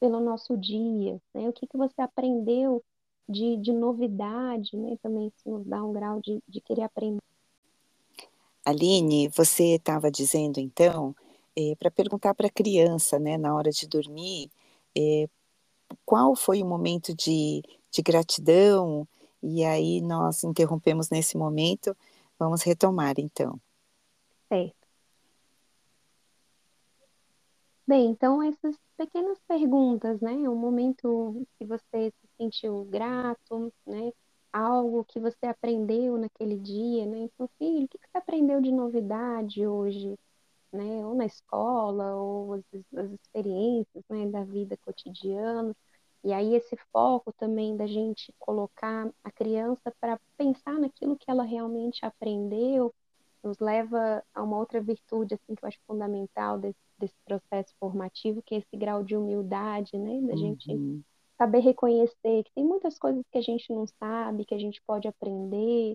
pelo 0.00 0.20
nosso 0.20 0.56
dia, 0.56 1.20
né? 1.34 1.48
O 1.48 1.52
que, 1.52 1.66
que 1.66 1.76
você 1.76 2.00
aprendeu 2.00 2.82
de, 3.28 3.56
de 3.58 3.72
novidade, 3.72 4.76
né? 4.76 4.96
Também 5.02 5.28
isso 5.28 5.50
nos 5.50 5.66
dá 5.66 5.84
um 5.84 5.92
grau 5.92 6.20
de, 6.20 6.42
de 6.48 6.60
querer 6.60 6.82
aprender. 6.82 7.20
Aline, 8.64 9.28
você 9.28 9.74
estava 9.76 10.10
dizendo 10.10 10.58
então, 10.58 11.14
é, 11.56 11.74
para 11.76 11.90
perguntar 11.90 12.34
para 12.34 12.46
a 12.46 12.50
criança, 12.50 13.18
né, 13.18 13.36
na 13.36 13.54
hora 13.54 13.70
de 13.70 13.86
dormir, 13.86 14.50
é, 14.96 15.28
qual 16.04 16.34
foi 16.34 16.62
o 16.62 16.66
momento 16.66 17.14
de, 17.14 17.62
de 17.90 18.02
gratidão, 18.02 19.06
e 19.42 19.64
aí 19.64 20.00
nós 20.00 20.42
interrompemos 20.44 21.10
nesse 21.10 21.36
momento, 21.36 21.94
vamos 22.38 22.62
retomar 22.62 23.14
então. 23.18 23.60
Certo. 24.48 24.74
Bem, 27.86 28.06
então 28.06 28.42
essas 28.42 28.76
pequenas 28.96 29.38
perguntas, 29.46 30.18
né? 30.20 30.32
O 30.48 30.54
momento 30.56 31.46
que 31.58 31.66
você 31.66 32.10
se 32.10 32.28
sentiu 32.38 32.84
grato, 32.86 33.70
né? 33.86 34.10
Algo 34.54 35.04
que 35.04 35.18
você 35.18 35.46
aprendeu 35.46 36.16
naquele 36.16 36.56
dia, 36.56 37.04
né? 37.06 37.18
Então, 37.18 37.48
filho, 37.58 37.86
o 37.86 37.88
que 37.88 37.98
você 37.98 38.18
aprendeu 38.18 38.60
de 38.60 38.70
novidade 38.70 39.66
hoje, 39.66 40.16
né? 40.72 41.04
Ou 41.04 41.14
na 41.14 41.26
escola, 41.26 42.14
ou 42.14 42.54
as, 42.54 42.62
as 42.96 43.10
experiências, 43.10 44.04
né? 44.08 44.26
Da 44.26 44.44
vida 44.44 44.76
cotidiana. 44.76 45.74
E 46.22 46.32
aí 46.32 46.54
esse 46.54 46.76
foco 46.92 47.32
também 47.32 47.76
da 47.76 47.86
gente 47.86 48.32
colocar 48.38 49.10
a 49.22 49.30
criança 49.30 49.92
para 50.00 50.18
pensar 50.38 50.78
naquilo 50.78 51.18
que 51.18 51.30
ela 51.30 51.42
realmente 51.42 52.06
aprendeu, 52.06 52.94
nos 53.42 53.58
leva 53.58 54.22
a 54.32 54.42
uma 54.42 54.56
outra 54.56 54.80
virtude 54.80 55.34
assim 55.34 55.54
que 55.54 55.64
eu 55.64 55.68
acho 55.68 55.78
fundamental 55.86 56.58
desse, 56.58 56.78
desse 56.98 57.14
processo 57.26 57.74
formativo, 57.78 58.42
que 58.42 58.54
é 58.54 58.58
esse 58.58 58.76
grau 58.76 59.02
de 59.02 59.14
humildade, 59.16 59.98
né, 59.98 60.20
da 60.22 60.32
uhum. 60.32 60.38
gente 60.38 61.04
saber 61.44 61.60
reconhecer 61.60 62.42
que 62.44 62.52
tem 62.54 62.64
muitas 62.64 62.98
coisas 62.98 63.22
que 63.30 63.38
a 63.38 63.42
gente 63.42 63.70
não 63.72 63.86
sabe, 63.86 64.46
que 64.46 64.54
a 64.54 64.58
gente 64.58 64.80
pode 64.86 65.06
aprender. 65.06 65.94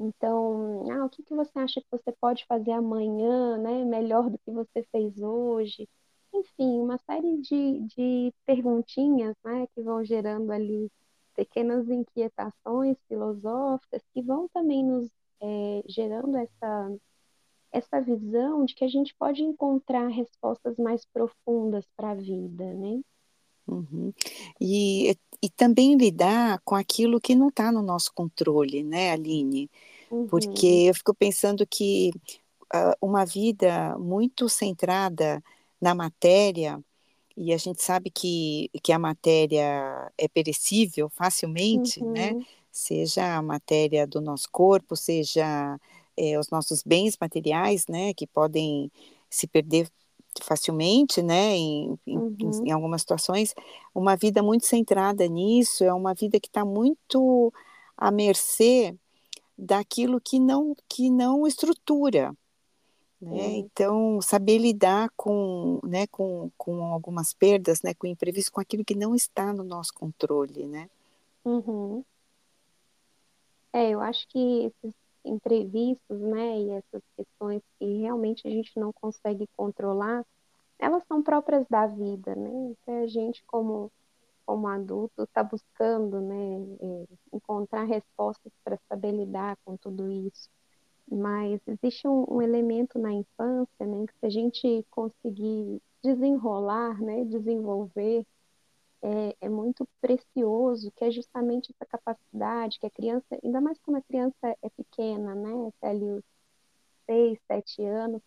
Então, 0.00 0.90
ah, 0.90 1.04
o 1.06 1.10
que, 1.10 1.22
que 1.22 1.34
você 1.34 1.58
acha 1.58 1.80
que 1.80 1.86
você 1.90 2.12
pode 2.20 2.46
fazer 2.46 2.72
amanhã, 2.72 3.58
né, 3.58 3.84
melhor 3.84 4.30
do 4.30 4.38
que 4.38 4.50
você 4.50 4.82
fez 4.90 5.18
hoje? 5.20 5.88
Enfim, 6.34 6.80
uma 6.80 6.98
série 6.98 7.38
de, 7.42 7.80
de 7.94 8.32
perguntinhas, 8.46 9.34
né, 9.44 9.66
que 9.74 9.82
vão 9.82 10.04
gerando 10.04 10.50
ali 10.52 10.90
pequenas 11.34 11.88
inquietações 11.90 12.96
filosóficas 13.08 14.02
que 14.14 14.22
vão 14.22 14.48
também 14.48 14.82
nos 14.84 15.10
é, 15.42 15.82
gerando 15.86 16.36
essa, 16.38 16.96
essa 17.72 18.00
visão 18.00 18.64
de 18.64 18.74
que 18.74 18.84
a 18.84 18.88
gente 18.88 19.14
pode 19.18 19.42
encontrar 19.42 20.08
respostas 20.08 20.76
mais 20.78 21.04
profundas 21.06 21.86
para 21.96 22.10
a 22.12 22.14
vida, 22.14 22.74
né? 22.74 23.02
Uhum. 23.66 24.12
E, 24.60 25.16
e 25.42 25.50
também 25.50 25.96
lidar 25.96 26.60
com 26.64 26.74
aquilo 26.74 27.20
que 27.20 27.34
não 27.34 27.48
está 27.48 27.72
no 27.72 27.82
nosso 27.82 28.12
controle, 28.14 28.82
né, 28.82 29.12
Aline? 29.12 29.70
Uhum. 30.10 30.26
Porque 30.26 30.66
eu 30.88 30.94
fico 30.94 31.14
pensando 31.14 31.66
que 31.66 32.12
uh, 32.74 32.96
uma 33.00 33.24
vida 33.24 33.96
muito 33.98 34.48
centrada 34.48 35.42
na 35.80 35.94
matéria, 35.94 36.80
e 37.36 37.52
a 37.52 37.56
gente 37.58 37.82
sabe 37.82 38.10
que, 38.10 38.70
que 38.82 38.92
a 38.92 38.98
matéria 38.98 40.10
é 40.16 40.26
perecível 40.26 41.10
facilmente, 41.10 42.02
né? 42.02 42.32
uhum. 42.32 42.38
né? 42.38 42.46
seja 42.76 43.36
a 43.36 43.42
matéria 43.42 44.06
do 44.06 44.20
nosso 44.20 44.48
corpo, 44.52 44.94
seja 44.94 45.80
é, 46.14 46.38
os 46.38 46.50
nossos 46.50 46.82
bens 46.82 47.16
materiais, 47.18 47.86
né, 47.86 48.12
que 48.12 48.26
podem 48.26 48.92
se 49.30 49.46
perder 49.46 49.88
facilmente, 50.44 51.22
né, 51.22 51.56
em, 51.56 51.98
uhum. 52.06 52.36
em, 52.38 52.68
em, 52.68 52.72
algumas 52.72 53.02
situações, 53.02 53.54
uma 53.94 54.16
vida 54.16 54.42
muito 54.42 54.66
centrada 54.66 55.26
nisso 55.26 55.84
é 55.84 55.92
uma 55.92 56.14
vida 56.14 56.40
que 56.40 56.48
está 56.48 56.64
muito 56.64 57.52
à 57.96 58.10
mercê 58.10 58.94
daquilo 59.56 60.20
que 60.20 60.38
não 60.38 60.76
que 60.88 61.10
não 61.10 61.46
estrutura, 61.46 62.36
né? 63.20 63.46
Uhum. 63.46 63.56
Então 63.56 64.20
saber 64.20 64.58
lidar 64.58 65.10
com, 65.16 65.80
né, 65.82 66.06
com, 66.08 66.50
com 66.58 66.84
algumas 66.84 67.32
perdas, 67.32 67.80
né, 67.82 67.94
com 67.94 68.06
imprevisto, 68.06 68.52
com 68.52 68.60
aquilo 68.60 68.84
que 68.84 68.94
não 68.94 69.14
está 69.14 69.52
no 69.52 69.64
nosso 69.64 69.94
controle, 69.94 70.66
né? 70.66 70.90
Uhum. 71.44 72.04
É, 73.72 73.90
eu 73.90 74.00
acho 74.00 74.26
que 74.28 74.72
esses 74.84 74.94
imprevistos, 75.26 76.20
né, 76.20 76.60
e 76.60 76.70
essas 76.70 77.02
questões 77.16 77.62
que 77.78 77.98
realmente 77.98 78.46
a 78.46 78.50
gente 78.50 78.78
não 78.78 78.92
consegue 78.92 79.46
controlar, 79.56 80.24
elas 80.78 81.02
são 81.06 81.22
próprias 81.22 81.66
da 81.68 81.86
vida, 81.86 82.34
né? 82.34 82.50
Então 82.72 83.02
a 83.02 83.06
gente 83.06 83.42
como 83.46 83.90
como 84.46 84.68
adulto 84.68 85.24
está 85.24 85.42
buscando, 85.42 86.20
né, 86.20 86.76
é, 86.80 87.06
encontrar 87.32 87.82
respostas 87.82 88.52
para 88.64 88.78
saber 88.88 89.10
lidar 89.10 89.56
com 89.64 89.76
tudo 89.76 90.08
isso. 90.08 90.48
Mas 91.10 91.60
existe 91.66 92.06
um, 92.06 92.24
um, 92.30 92.40
elemento 92.40 92.98
na 92.98 93.12
infância, 93.12 93.86
né, 93.86 94.06
que 94.06 94.14
se 94.20 94.26
a 94.26 94.30
gente 94.30 94.86
conseguir 94.90 95.82
desenrolar, 96.02 97.00
né, 97.02 97.24
desenvolver 97.24 98.24
é, 99.02 99.36
é, 99.40 99.48
muito 99.48 99.86
precioso, 100.00 100.90
que 100.92 101.04
é 101.04 101.10
justamente 101.10 101.72
essa 101.72 101.86
capacidade 101.86 102.78
que 102.78 102.86
a 102.86 102.90
criança, 102.90 103.26
ainda 103.42 103.60
mais 103.60 103.78
quando 103.80 103.96
a 103.98 104.02
criança 104.02 104.56
é 104.62 104.70
pequena, 104.70 105.34
né, 105.34 105.68
até 105.68 105.90
ali 105.90 106.10
os 106.10 106.24
seis, 107.06 107.38
sete 107.46 107.82
anos, 107.84 108.22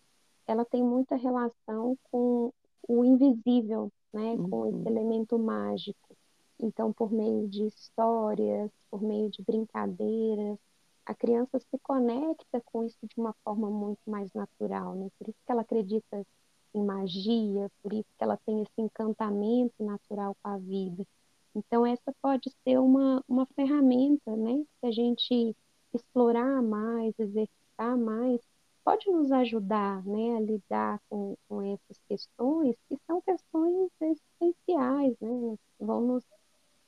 ela 0.46 0.64
tem 0.64 0.82
muita 0.82 1.16
relação 1.16 1.96
com 2.10 2.52
o 2.88 3.04
invisível, 3.04 3.92
né, 4.12 4.32
uhum. 4.32 4.50
com 4.50 4.66
esse 4.66 4.76
uhum. 4.76 4.86
elemento 4.86 5.38
mágico. 5.38 6.16
Então, 6.58 6.92
por 6.92 7.10
meio 7.10 7.48
de 7.48 7.66
histórias, 7.66 8.70
por 8.90 9.02
meio 9.02 9.30
de 9.30 9.42
brincadeiras, 9.42 10.58
a 11.06 11.14
criança 11.14 11.58
se 11.58 11.78
conecta 11.82 12.60
com 12.64 12.84
isso 12.84 12.98
de 13.02 13.18
uma 13.18 13.34
forma 13.44 13.70
muito 13.70 14.00
mais 14.06 14.32
natural, 14.32 14.94
né? 14.94 15.08
Por 15.18 15.28
isso 15.28 15.38
que 15.44 15.50
ela 15.50 15.62
acredita 15.62 16.26
em 16.74 16.84
magia, 16.84 17.70
por 17.82 17.92
isso 17.92 18.08
que 18.16 18.24
ela 18.24 18.36
tem 18.38 18.62
esse 18.62 18.80
encantamento 18.80 19.82
natural 19.82 20.36
com 20.42 20.48
a 20.48 20.58
vida. 20.58 21.06
Então, 21.54 21.84
essa 21.84 22.14
pode 22.22 22.50
ser 22.62 22.78
uma, 22.78 23.24
uma 23.28 23.46
ferramenta, 23.46 24.36
né? 24.36 24.64
Se 24.80 24.86
a 24.86 24.90
gente 24.90 25.56
explorar 25.92 26.62
mais, 26.62 27.12
exercitar 27.18 27.96
mais, 27.96 28.40
pode 28.84 29.10
nos 29.10 29.32
ajudar, 29.32 30.04
né? 30.04 30.36
A 30.36 30.40
lidar 30.40 31.00
com, 31.08 31.36
com 31.48 31.62
essas 31.62 31.98
questões, 32.08 32.76
que 32.88 32.96
são 33.06 33.20
questões 33.20 33.90
existenciais, 34.00 35.16
né? 35.20 35.56
Vão 35.78 36.00
nos, 36.02 36.24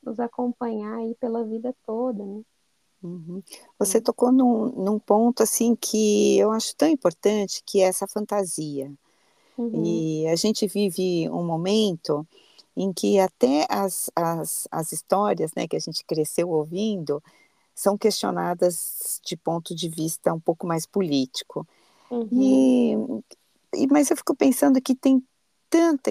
nos 0.02 0.20
acompanhar 0.20 0.98
aí 0.98 1.14
pela 1.16 1.44
vida 1.44 1.74
toda, 1.84 2.24
né? 2.24 2.42
Uhum. 3.02 3.42
Você 3.80 4.00
tocou 4.00 4.30
num, 4.30 4.66
num 4.70 4.98
ponto 4.98 5.42
assim 5.42 5.74
que 5.74 6.38
eu 6.38 6.52
acho 6.52 6.76
tão 6.76 6.88
importante, 6.88 7.62
que 7.66 7.80
é 7.80 7.86
essa 7.86 8.06
fantasia. 8.06 8.92
Uhum. 9.56 9.84
E 9.84 10.26
a 10.28 10.36
gente 10.36 10.66
vive 10.66 11.28
um 11.30 11.44
momento 11.44 12.26
em 12.76 12.92
que 12.92 13.18
até 13.18 13.66
as, 13.68 14.10
as, 14.16 14.66
as 14.70 14.92
histórias 14.92 15.52
né, 15.54 15.68
que 15.68 15.76
a 15.76 15.80
gente 15.80 16.04
cresceu 16.04 16.48
ouvindo 16.50 17.22
são 17.74 17.96
questionadas 17.96 19.20
de 19.24 19.36
ponto 19.36 19.74
de 19.74 19.88
vista 19.88 20.32
um 20.32 20.40
pouco 20.40 20.66
mais 20.66 20.86
político. 20.86 21.66
Uhum. 22.10 22.28
E, 22.32 23.82
e, 23.82 23.86
mas 23.88 24.10
eu 24.10 24.16
fico 24.16 24.34
pensando 24.34 24.80
que 24.80 24.94
tem 24.94 25.22
tanta, 25.68 26.10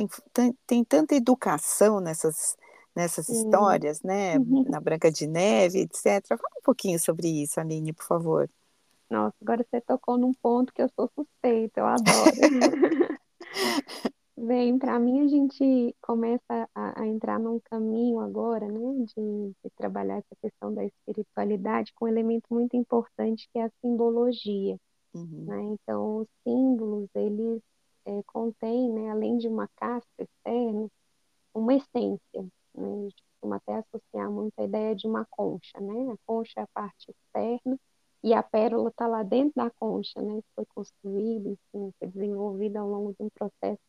tem 0.65 0.83
tanta 0.83 1.15
educação 1.15 1.99
nessas, 1.99 2.57
nessas 2.95 3.27
uhum. 3.29 3.35
histórias, 3.35 4.01
né? 4.01 4.37
Uhum. 4.37 4.65
Na 4.67 4.79
Branca 4.79 5.11
de 5.11 5.27
Neve, 5.27 5.81
etc. 5.81 6.27
Fala 6.27 6.41
um 6.59 6.63
pouquinho 6.63 6.99
sobre 6.99 7.27
isso, 7.27 7.59
Aline, 7.59 7.93
por 7.93 8.05
favor. 8.05 8.49
Nossa, 9.09 9.35
agora 9.41 9.65
você 9.69 9.81
tocou 9.81 10.17
num 10.17 10.33
ponto 10.33 10.73
que 10.73 10.81
eu 10.81 10.89
sou 10.95 11.09
suspeita, 11.15 11.81
eu 11.81 11.85
adoro. 11.85 12.31
Bem, 14.37 14.77
para 14.79 14.99
mim 14.99 15.21
a 15.21 15.27
gente 15.27 15.95
começa 16.01 16.69
a, 16.73 17.01
a 17.01 17.07
entrar 17.07 17.39
num 17.39 17.59
caminho 17.59 18.19
agora, 18.19 18.67
né, 18.67 19.05
de, 19.05 19.53
de 19.63 19.69
trabalhar 19.77 20.17
essa 20.17 20.35
questão 20.41 20.73
da 20.73 20.83
espiritualidade 20.85 21.93
com 21.93 22.05
um 22.05 22.07
elemento 22.07 22.45
muito 22.49 22.75
importante 22.75 23.47
que 23.51 23.59
é 23.59 23.63
a 23.65 23.71
simbologia, 23.81 24.77
Uhum, 25.13 25.47
né? 25.47 25.61
Então, 25.63 26.19
os 26.19 26.27
símbolos, 26.43 27.09
eles 27.15 27.61
é, 28.05 28.23
contêm, 28.27 28.91
né, 28.93 29.11
além 29.11 29.37
de 29.37 29.47
uma 29.47 29.67
casca 29.77 30.09
externa, 30.23 30.89
uma 31.53 31.73
essência, 31.75 32.41
né? 32.75 32.87
A 32.93 33.03
gente 33.03 33.23
costuma 33.33 33.57
até 33.57 33.75
associar 33.75 34.31
muito 34.31 34.53
a 34.59 34.63
ideia 34.65 34.95
de 34.95 35.07
uma 35.07 35.25
concha, 35.29 35.79
né? 35.81 36.11
A 36.13 36.17
concha 36.25 36.53
é 36.59 36.63
a 36.63 36.67
parte 36.73 37.11
externa 37.11 37.77
e 38.23 38.33
a 38.33 38.43
pérola 38.43 38.89
está 38.89 39.07
lá 39.07 39.23
dentro 39.23 39.53
da 39.55 39.69
concha, 39.71 40.21
né? 40.21 40.41
Foi 40.55 40.65
construída, 40.67 41.49
enfim, 41.49 41.93
foi 41.99 42.07
desenvolvida 42.09 42.79
ao 42.79 42.89
longo 42.89 43.13
de 43.13 43.23
um 43.23 43.29
processo 43.29 43.81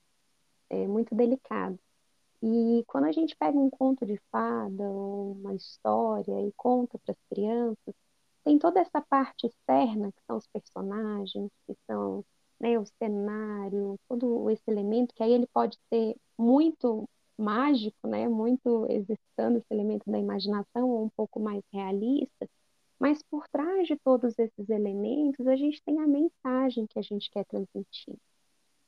é, 0.71 0.87
muito 0.89 1.15
delicado. 1.15 1.79
E 2.43 2.85
quando 2.89 3.05
a 3.05 3.13
gente 3.13 3.37
pega 3.37 3.57
um 3.59 3.71
conto 3.71 4.05
de 4.07 4.19
fada 4.31 4.85
ou 4.85 5.33
uma 5.33 5.55
história 5.55 6.41
e 6.47 6.53
conta 6.57 6.99
para 6.99 7.13
as 7.13 7.19
crianças, 7.31 7.95
tem 8.45 8.59
toda 8.59 8.81
essa 8.81 9.01
parte 9.03 9.47
externa, 9.47 10.13
que 10.13 10.23
são 10.27 10.37
os 10.39 10.47
personagens, 10.49 11.51
que 11.67 11.77
são 11.87 12.25
né, 12.61 12.79
o 12.79 12.85
cenário, 12.87 13.99
todo 14.09 14.51
esse 14.51 14.63
elemento, 14.69 15.15
que 15.15 15.23
aí 15.23 15.33
ele 15.33 15.47
pode 15.49 15.79
ser 15.93 16.17
muito 16.39 17.09
mágico, 17.39 18.09
né, 18.09 18.29
muito 18.29 18.87
exercitando 18.91 19.59
esse 19.59 19.67
elemento 19.71 20.11
da 20.11 20.19
imaginação, 20.19 20.89
ou 20.89 21.05
um 21.05 21.09
pouco 21.11 21.41
mais 21.41 21.63
realista, 21.73 22.49
mas 23.03 23.21
por 23.21 23.49
trás 23.49 23.89
de 23.89 23.97
todos 23.97 24.39
esses 24.39 24.71
elementos, 24.71 25.45
a 25.49 25.57
gente 25.57 25.83
tem 25.83 25.99
a 25.99 26.07
mensagem 26.07 26.87
que 26.87 27.01
a 27.01 27.03
gente 27.03 27.29
quer 27.33 27.45
transmitir. 27.47 28.17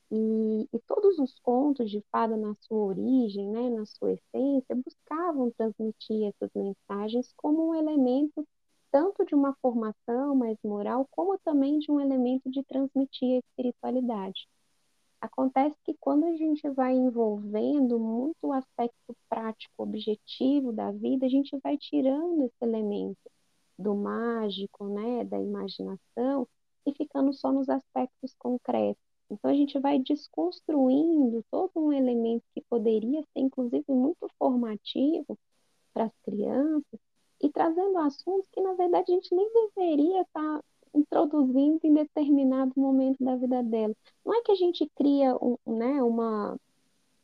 E, 0.09 0.69
e, 0.73 0.79
todos 0.87 1.19
os 1.19 1.37
contos 1.41 1.91
de 1.91 2.01
fada, 2.13 2.37
na 2.37 2.55
sua 2.61 2.79
origem, 2.79 3.51
né, 3.51 3.69
na 3.71 3.85
sua 3.85 4.13
essência, 4.13 4.77
buscavam 4.77 5.51
transmitir 5.51 6.29
essas 6.29 6.49
mensagens 6.55 7.33
como 7.37 7.71
um 7.71 7.75
elemento 7.75 8.47
tanto 8.93 9.25
de 9.27 9.35
uma 9.35 9.53
formação 9.61 10.37
mais 10.37 10.59
moral, 10.63 11.09
como 11.11 11.37
também 11.39 11.81
de 11.81 11.91
um 11.91 11.99
elemento 11.99 12.49
de 12.49 12.63
transmitir 12.63 13.35
a 13.35 13.39
espiritualidade. 13.39 14.47
Acontece 15.21 15.77
que 15.83 15.95
quando 15.99 16.27
a 16.27 16.37
gente 16.37 16.69
vai 16.71 16.95
envolvendo 16.95 17.99
muito 17.99 18.37
o 18.45 18.53
aspecto 18.53 19.17
prático, 19.29 19.83
objetivo 19.83 20.73
da 20.73 20.93
vida, 20.93 21.27
a 21.27 21.29
gente 21.29 21.59
vai 21.65 21.77
tirando 21.77 22.45
esse 22.45 22.63
elemento 22.63 23.35
do 23.79 23.95
mágico, 23.95 24.87
né, 24.89 25.25
da 25.25 25.41
imaginação, 25.41 26.47
e 26.87 26.93
ficando 26.93 27.33
só 27.33 27.53
nos 27.53 27.69
aspectos 27.69 28.35
concretos. 28.39 29.03
Então 29.31 29.51
a 29.51 29.55
gente 29.55 29.79
vai 29.79 29.99
desconstruindo 29.99 31.45
todo 31.51 31.73
um 31.77 31.93
elemento 31.93 32.45
que 32.55 32.61
poderia 32.63 33.23
ser, 33.23 33.41
inclusive, 33.41 33.85
muito 33.89 34.29
formativo 34.39 35.39
para 35.93 36.05
as 36.05 36.13
crianças 36.25 37.01
e 37.41 37.51
trazendo 37.51 37.99
assuntos 37.99 38.49
que, 38.51 38.61
na 38.61 38.75
verdade, 38.75 39.13
a 39.13 39.15
gente 39.15 39.35
nem 39.35 39.51
deveria 39.53 40.23
estar 40.23 40.59
tá 40.59 40.65
introduzindo 40.95 41.81
em 41.83 41.95
determinado 41.95 42.73
momento 42.77 43.23
da 43.23 43.37
vida 43.37 43.63
dela. 43.63 43.95
Não 44.25 44.35
é 44.35 44.43
que 44.43 44.53
a 44.53 44.55
gente 44.55 44.89
cria 44.95 45.37
um, 45.37 45.57
né, 45.67 46.03
uma, 46.03 46.57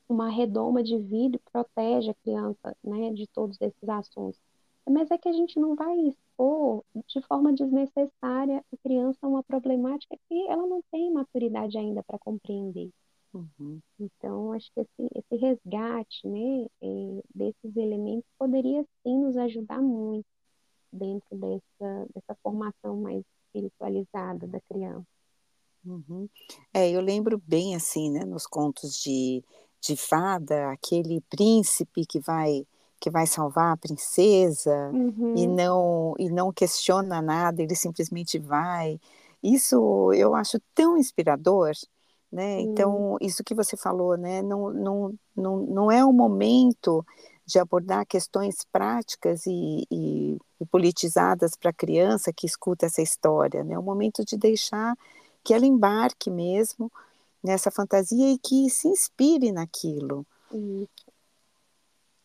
uma 0.08 0.28
redoma 0.28 0.82
de 0.82 0.98
vidro 0.98 1.40
protege 1.52 2.10
a 2.10 2.14
criança 2.14 2.76
né, 2.82 3.12
de 3.12 3.26
todos 3.28 3.60
esses 3.60 3.88
assuntos, 3.88 4.40
mas 4.88 5.10
é 5.10 5.18
que 5.18 5.28
a 5.28 5.32
gente 5.32 5.58
não 5.60 5.76
vai 5.76 5.96
expor 6.40 6.84
de 7.06 7.20
forma 7.26 7.52
desnecessária 7.52 8.64
a 8.72 8.76
criança 8.82 9.18
a 9.22 9.28
uma 9.28 9.42
problemática 9.42 10.16
que 10.28 10.46
ela 10.48 10.66
não 10.66 10.82
tem 10.90 11.12
maturidade 11.12 11.76
ainda 11.76 12.02
para 12.02 12.18
compreender. 12.18 12.90
Uhum. 13.32 13.80
Então, 13.98 14.52
acho 14.52 14.68
que 14.72 14.80
esse, 14.80 15.08
esse 15.14 15.36
resgate 15.36 16.26
né, 16.26 16.66
é, 16.82 17.22
desses 17.32 17.76
elementos 17.76 18.28
poderia 18.38 18.84
sim 19.02 19.20
nos 19.20 19.36
ajudar 19.36 19.80
muito 19.80 20.26
dentro 20.92 21.36
dessa, 21.36 22.06
dessa 22.12 22.34
formação 22.42 22.96
mais 22.96 23.22
espiritualizada 23.46 24.48
da 24.48 24.60
criança. 24.62 25.06
Uhum. 25.84 26.28
É, 26.74 26.90
eu 26.90 27.00
lembro 27.00 27.40
bem 27.46 27.76
assim, 27.76 28.10
né, 28.10 28.24
nos 28.24 28.46
contos 28.46 29.00
de, 29.00 29.44
de 29.80 29.96
fada, 29.96 30.72
aquele 30.72 31.20
príncipe 31.22 32.04
que 32.04 32.18
vai 32.18 32.66
que 33.00 33.10
vai 33.10 33.26
salvar 33.26 33.72
a 33.72 33.76
princesa 33.76 34.90
uhum. 34.92 35.34
e 35.34 35.46
não 35.46 36.14
e 36.18 36.28
não 36.28 36.52
questiona 36.52 37.22
nada, 37.22 37.62
ele 37.62 37.74
simplesmente 37.74 38.38
vai. 38.38 39.00
Isso 39.42 40.12
eu 40.12 40.34
acho 40.34 40.60
tão 40.74 40.98
inspirador, 40.98 41.72
né? 42.30 42.60
Então, 42.60 43.16
isso 43.20 43.42
que 43.42 43.54
você 43.54 43.76
falou, 43.76 44.16
né? 44.16 44.42
Não, 44.42 44.70
não, 44.70 45.14
não, 45.34 45.56
não 45.56 45.90
é 45.90 46.04
o 46.04 46.12
momento 46.12 47.04
de 47.46 47.58
abordar 47.58 48.06
questões 48.06 48.64
práticas 48.70 49.46
e, 49.46 49.86
e, 49.90 50.38
e 50.60 50.66
politizadas 50.66 51.56
para 51.56 51.70
a 51.70 51.74
criança 51.74 52.32
que 52.32 52.46
escuta 52.46 52.86
essa 52.86 53.02
história, 53.02 53.64
né? 53.64 53.74
É 53.74 53.78
o 53.78 53.82
momento 53.82 54.24
de 54.24 54.36
deixar 54.36 54.94
que 55.42 55.54
ela 55.54 55.66
embarque 55.66 56.30
mesmo 56.30 56.92
nessa 57.42 57.70
fantasia 57.70 58.30
e 58.30 58.38
que 58.38 58.68
se 58.68 58.86
inspire 58.88 59.50
naquilo. 59.50 60.26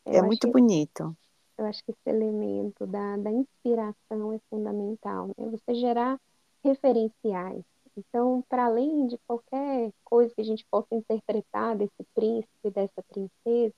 É 0.06 0.22
muito 0.22 0.52
bonito. 0.52 1.16
Eu 1.58 1.66
acho 1.66 1.84
que 1.84 1.92
esse 1.92 2.10
elemento 2.10 2.86
da, 2.86 3.18
da 3.18 3.32
inspiração 3.32 4.34
é 4.34 4.40
fundamental. 4.50 5.28
Né? 5.28 5.50
Você 5.50 5.74
gerar 5.76 6.20
referenciais. 6.64 7.64
Então, 7.98 8.44
para 8.50 8.66
além 8.66 9.08
de 9.08 9.18
qualquer 9.26 9.92
coisa 10.04 10.34
que 10.36 10.42
a 10.42 10.46
gente 10.46 10.66
possa 10.70 10.94
interpretar 10.94 11.78
desse 11.78 12.04
príncipe, 12.14 12.70
dessa 12.70 13.02
princesa, 13.08 13.74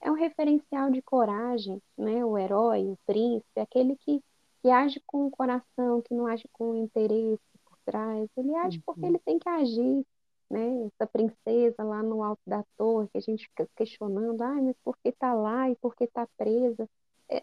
é 0.00 0.10
um 0.10 0.14
referencial 0.14 0.90
de 0.90 1.02
coragem, 1.02 1.82
né? 1.96 2.24
O 2.24 2.38
herói, 2.38 2.86
o 2.86 2.98
príncipe, 3.04 3.60
aquele 3.60 3.96
que, 3.96 4.22
que 4.62 4.70
age 4.70 5.02
com 5.06 5.26
o 5.26 5.30
coração, 5.30 6.00
que 6.00 6.14
não 6.14 6.26
age 6.26 6.44
com 6.52 6.70
o 6.70 6.76
interesse 6.76 7.42
por 7.64 7.76
trás. 7.84 8.28
Ele 8.36 8.54
age 8.54 8.78
uhum. 8.78 8.82
porque 8.86 9.04
ele 9.04 9.18
tem 9.18 9.38
que 9.38 9.48
agir, 9.48 10.06
né? 10.50 10.86
Essa 10.86 11.06
princesa 11.06 11.82
lá 11.82 12.02
no 12.02 12.22
alto 12.22 12.42
da 12.46 12.64
torre, 12.76 13.08
que 13.08 13.18
a 13.18 13.20
gente 13.20 13.46
fica 13.48 13.68
questionando, 13.76 14.40
ah, 14.42 14.60
mas 14.62 14.76
por 14.84 14.96
que 14.98 15.10
está 15.10 15.34
lá 15.34 15.70
e 15.70 15.76
por 15.76 15.94
que 15.94 16.04
está 16.04 16.26
presa? 16.36 16.88
É, 17.28 17.42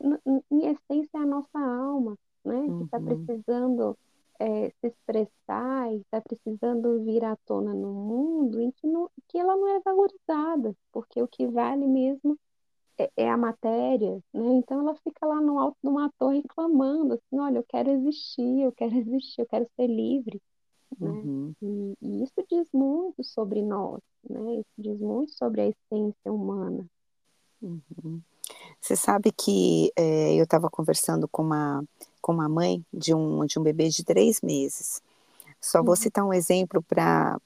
em 0.51 0.67
essência, 0.67 1.17
é 1.17 1.21
a 1.21 1.25
nossa 1.25 1.59
alma, 1.59 2.17
né? 2.43 2.67
Que 2.77 2.83
está 2.85 2.97
uhum. 2.97 3.05
precisando 3.25 3.97
é, 4.39 4.69
se 4.69 4.87
expressar 4.87 5.93
e 5.93 5.97
está 5.97 6.21
precisando 6.21 7.03
vir 7.03 7.23
à 7.23 7.35
tona 7.45 7.73
no 7.73 7.93
mundo 7.93 8.59
em 8.61 8.71
que, 8.71 8.87
não, 8.87 9.09
que 9.27 9.37
ela 9.37 9.55
não 9.55 9.67
é 9.67 9.79
valorizada, 9.81 10.75
porque 10.91 11.21
o 11.21 11.27
que 11.27 11.47
vale 11.47 11.87
mesmo 11.87 12.37
é, 12.97 13.11
é, 13.17 13.29
a 13.29 13.37
matéria, 13.37 14.15
né? 14.33 14.53
Então 14.55 14.79
ela 14.81 14.95
fica 14.95 15.25
lá 15.25 15.41
no 15.41 15.59
alto 15.59 15.77
de 15.83 15.89
uma 15.89 16.09
torre 16.17 16.41
clamando 16.43 17.13
assim, 17.15 17.39
olha, 17.39 17.59
eu 17.59 17.65
quero 17.67 17.89
existir, 17.91 18.61
eu 18.61 18.71
quero 18.71 18.95
existir, 18.95 19.41
eu 19.41 19.47
quero 19.47 19.67
ser 19.75 19.87
livre, 19.87 20.41
né? 20.99 21.10
Uhum. 21.10 21.53
E, 21.62 21.93
e, 22.01 22.23
isso 22.23 22.45
diz 22.49 22.67
muito 22.73 23.23
sobre 23.23 23.62
nós, 23.62 24.01
né? 24.29 24.55
Isso 24.55 24.73
diz 24.77 24.99
muito 24.99 25.34
sobre 25.34 25.62
a 25.62 25.67
essência 25.67 26.31
humana. 26.31 26.86
Uhum. 27.62 28.21
Você 28.79 28.95
sabe 28.95 29.31
que 29.31 29.91
é, 29.95 30.36
eu 30.36 30.43
estava 30.43 30.69
conversando 30.69 31.27
com 31.27 31.41
uma 31.41 31.84
com 32.25 32.34
uma 32.34 32.49
mãe 32.49 32.84
de 32.91 33.13
um, 33.13 33.45
de 33.45 33.60
um 33.60 33.62
bebê 33.62 33.88
de 33.88 34.03
três 34.03 34.41
meses. 34.41 34.99
Só 35.62 35.84
vou 35.84 35.91
uhum. 35.91 35.95
citar 35.95 36.25
um 36.25 36.34
exemplo 36.34 36.81
para 36.81 37.39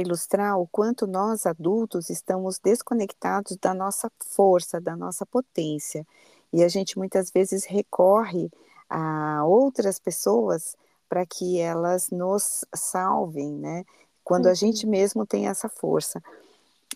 ilustrar 0.00 0.58
o 0.58 0.66
quanto 0.66 1.06
nós 1.06 1.46
adultos 1.46 2.10
estamos 2.10 2.58
desconectados 2.58 3.56
da 3.56 3.72
nossa 3.72 4.10
força, 4.18 4.80
da 4.80 4.96
nossa 4.96 5.24
potência. 5.24 6.04
E 6.52 6.64
a 6.64 6.68
gente 6.68 6.98
muitas 6.98 7.30
vezes 7.30 7.64
recorre 7.64 8.50
a 8.90 9.44
outras 9.44 10.00
pessoas 10.00 10.76
para 11.08 11.24
que 11.26 11.58
elas 11.58 12.10
nos 12.10 12.64
salvem, 12.74 13.52
né? 13.52 13.84
Quando 14.24 14.46
uhum. 14.46 14.52
a 14.52 14.54
gente 14.54 14.86
mesmo 14.86 15.26
tem 15.26 15.46
essa 15.48 15.68
força. 15.68 16.22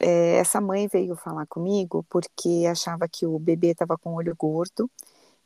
É, 0.00 0.36
essa 0.36 0.60
mãe 0.60 0.88
veio 0.88 1.14
falar 1.14 1.46
comigo 1.46 2.04
porque 2.08 2.66
achava 2.70 3.06
que 3.08 3.26
o 3.26 3.38
bebê 3.38 3.68
estava 3.68 3.98
com 3.98 4.10
o 4.10 4.16
olho 4.16 4.34
gordo 4.36 4.90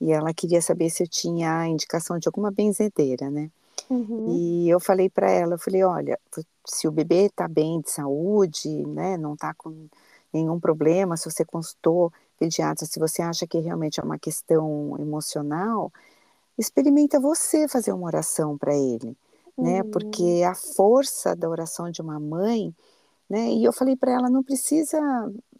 e 0.00 0.12
ela 0.12 0.32
queria 0.32 0.62
saber 0.62 0.90
se 0.90 1.02
eu 1.02 1.08
tinha 1.08 1.66
indicação 1.66 2.18
de 2.18 2.28
alguma 2.28 2.50
benzedeira, 2.50 3.30
né? 3.30 3.50
Uhum. 3.90 4.26
E 4.28 4.68
eu 4.68 4.80
falei 4.80 5.10
para 5.10 5.30
ela, 5.30 5.54
eu 5.54 5.58
falei, 5.58 5.82
olha, 5.82 6.18
se 6.66 6.88
o 6.88 6.92
bebê 6.92 7.26
está 7.26 7.46
bem 7.46 7.80
de 7.80 7.90
saúde, 7.90 8.68
né, 8.86 9.16
não 9.16 9.34
está 9.34 9.52
com 9.54 9.88
nenhum 10.32 10.58
problema, 10.58 11.16
se 11.16 11.30
você 11.30 11.44
consultou 11.44 12.12
pediatra, 12.38 12.86
se 12.86 12.98
você 12.98 13.22
acha 13.22 13.46
que 13.46 13.58
realmente 13.58 14.00
é 14.00 14.02
uma 14.02 14.18
questão 14.18 14.96
emocional, 14.98 15.92
experimenta 16.58 17.20
você 17.20 17.68
fazer 17.68 17.92
uma 17.92 18.06
oração 18.06 18.56
para 18.56 18.74
ele, 18.74 19.08
né? 19.08 19.14
uhum. 19.56 19.64
né? 19.64 19.82
Porque 19.84 20.42
a 20.46 20.54
força 20.54 21.34
da 21.34 21.48
oração 21.48 21.90
de 21.90 22.00
uma 22.00 22.18
mãe, 22.18 22.74
né? 23.28 23.50
E 23.52 23.64
eu 23.64 23.72
falei 23.72 23.96
para 23.96 24.12
ela, 24.12 24.30
não 24.30 24.42
precisa 24.42 24.98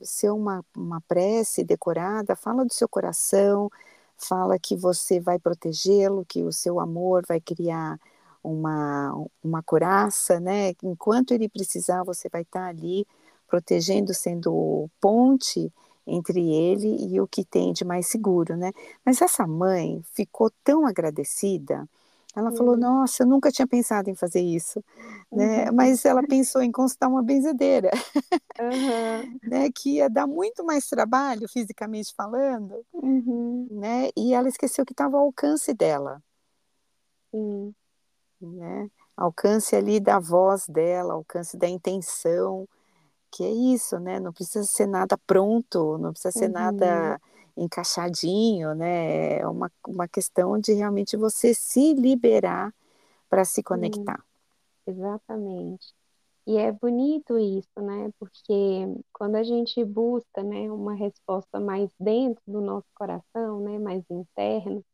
ser 0.03 0.31
uma, 0.31 0.65
uma 0.77 1.01
prece 1.03 1.65
decorada, 1.65 2.37
fala 2.37 2.65
do 2.65 2.73
seu 2.73 2.89
coração, 2.89 3.71
fala 4.17 4.59
que 4.59 4.77
você 4.77 5.21
vai 5.21 5.39
protegê-lo, 5.39 6.25
que 6.27 6.43
o 6.43 6.53
seu 6.53 6.81
amor 6.81 7.25
vai 7.27 7.41
criar 7.41 7.99
uma, 8.43 9.27
uma 9.43 9.63
coraça, 9.63 10.39
né? 10.39 10.75
Enquanto 10.83 11.33
ele 11.33 11.49
precisar, 11.49 12.05
você 12.05 12.29
vai 12.29 12.43
estar 12.43 12.67
ali 12.67 13.07
protegendo, 13.49 14.13
sendo 14.13 14.89
ponte 15.01 15.73
entre 16.07 16.41
ele 16.41 17.15
e 17.15 17.21
o 17.21 17.27
que 17.27 17.45
tem 17.45 17.73
de 17.73 17.85
mais 17.85 18.07
seguro, 18.07 18.57
né? 18.57 18.73
Mas 19.05 19.23
essa 19.23 19.47
mãe 19.47 20.03
ficou 20.15 20.51
tão 20.63 20.87
agradecida. 20.87 21.89
Ela 22.37 22.51
uhum. 22.51 22.57
falou: 22.57 22.77
Nossa, 22.77 23.23
eu 23.23 23.27
nunca 23.27 23.51
tinha 23.51 23.67
pensado 23.67 24.11
em 24.11 24.15
fazer 24.15 24.41
isso, 24.41 24.83
né? 25.31 25.69
Uhum. 25.69 25.77
Mas 25.77 26.05
ela 26.05 26.23
pensou 26.23 26.63
em 26.63 26.73
consultar 26.73 27.09
uma 27.09 27.23
benzedeira, 27.23 27.91
uhum. 28.59 29.39
né? 29.49 29.71
Que 29.75 29.97
ia 29.97 30.11
dar 30.11 30.27
muito 30.27 30.65
mais 30.65 30.87
trabalho, 30.89 31.49
fisicamente 31.49 32.13
falando, 32.15 32.85
uhum. 32.93 33.69
né? 33.71 34.11
E 34.17 34.35
ela 34.35 34.49
esqueceu 34.49 34.85
que 34.85 34.93
estava 34.93 35.17
ao 35.17 35.25
alcance 35.25 35.73
dela, 35.73 36.21
né? 38.41 38.91
Alcance 39.17 39.77
ali 39.77 40.01
da 40.01 40.19
voz 40.19 40.67
dela, 40.67 41.15
alcance 41.15 41.57
da 41.57 41.69
intenção, 41.69 42.69
que 43.35 43.43
é 43.43 43.51
isso, 43.51 43.99
né? 43.99 44.21
Não 44.21 44.33
precisa 44.33 44.65
ser 44.65 44.87
nada 44.87 45.19
pronto, 45.27 45.99
não 45.99 46.13
precisa 46.13 46.31
ser 46.31 46.47
uhum. 46.47 46.53
nada 46.53 47.21
encaixadinho, 47.57 48.75
né? 48.77 49.39
É 49.41 49.49
uma, 49.49 49.71
uma 49.89 50.07
questão 50.07 50.57
de 50.57 50.73
realmente 50.73 51.17
você 51.17 51.53
se 51.53 51.95
liberar 51.95 52.73
para 53.29 53.45
se 53.45 53.61
conectar. 53.61 54.25
exatamente. 54.87 55.93
E 56.47 56.57
é 56.59 56.71
bonito 56.71 57.37
isso, 57.37 57.81
né? 57.81 58.11
Porque 58.21 58.87
quando 59.13 59.35
a 59.35 59.43
gente 59.43 59.85
busca, 59.85 60.43
né, 60.45 60.71
uma 60.71 60.95
resposta 60.95 61.59
mais 61.59 61.91
dentro 61.99 62.43
do 62.47 62.61
nosso 62.61 62.87
coração, 62.95 63.61
né, 63.61 63.79
mais 63.81 64.05
interno, 64.09 64.85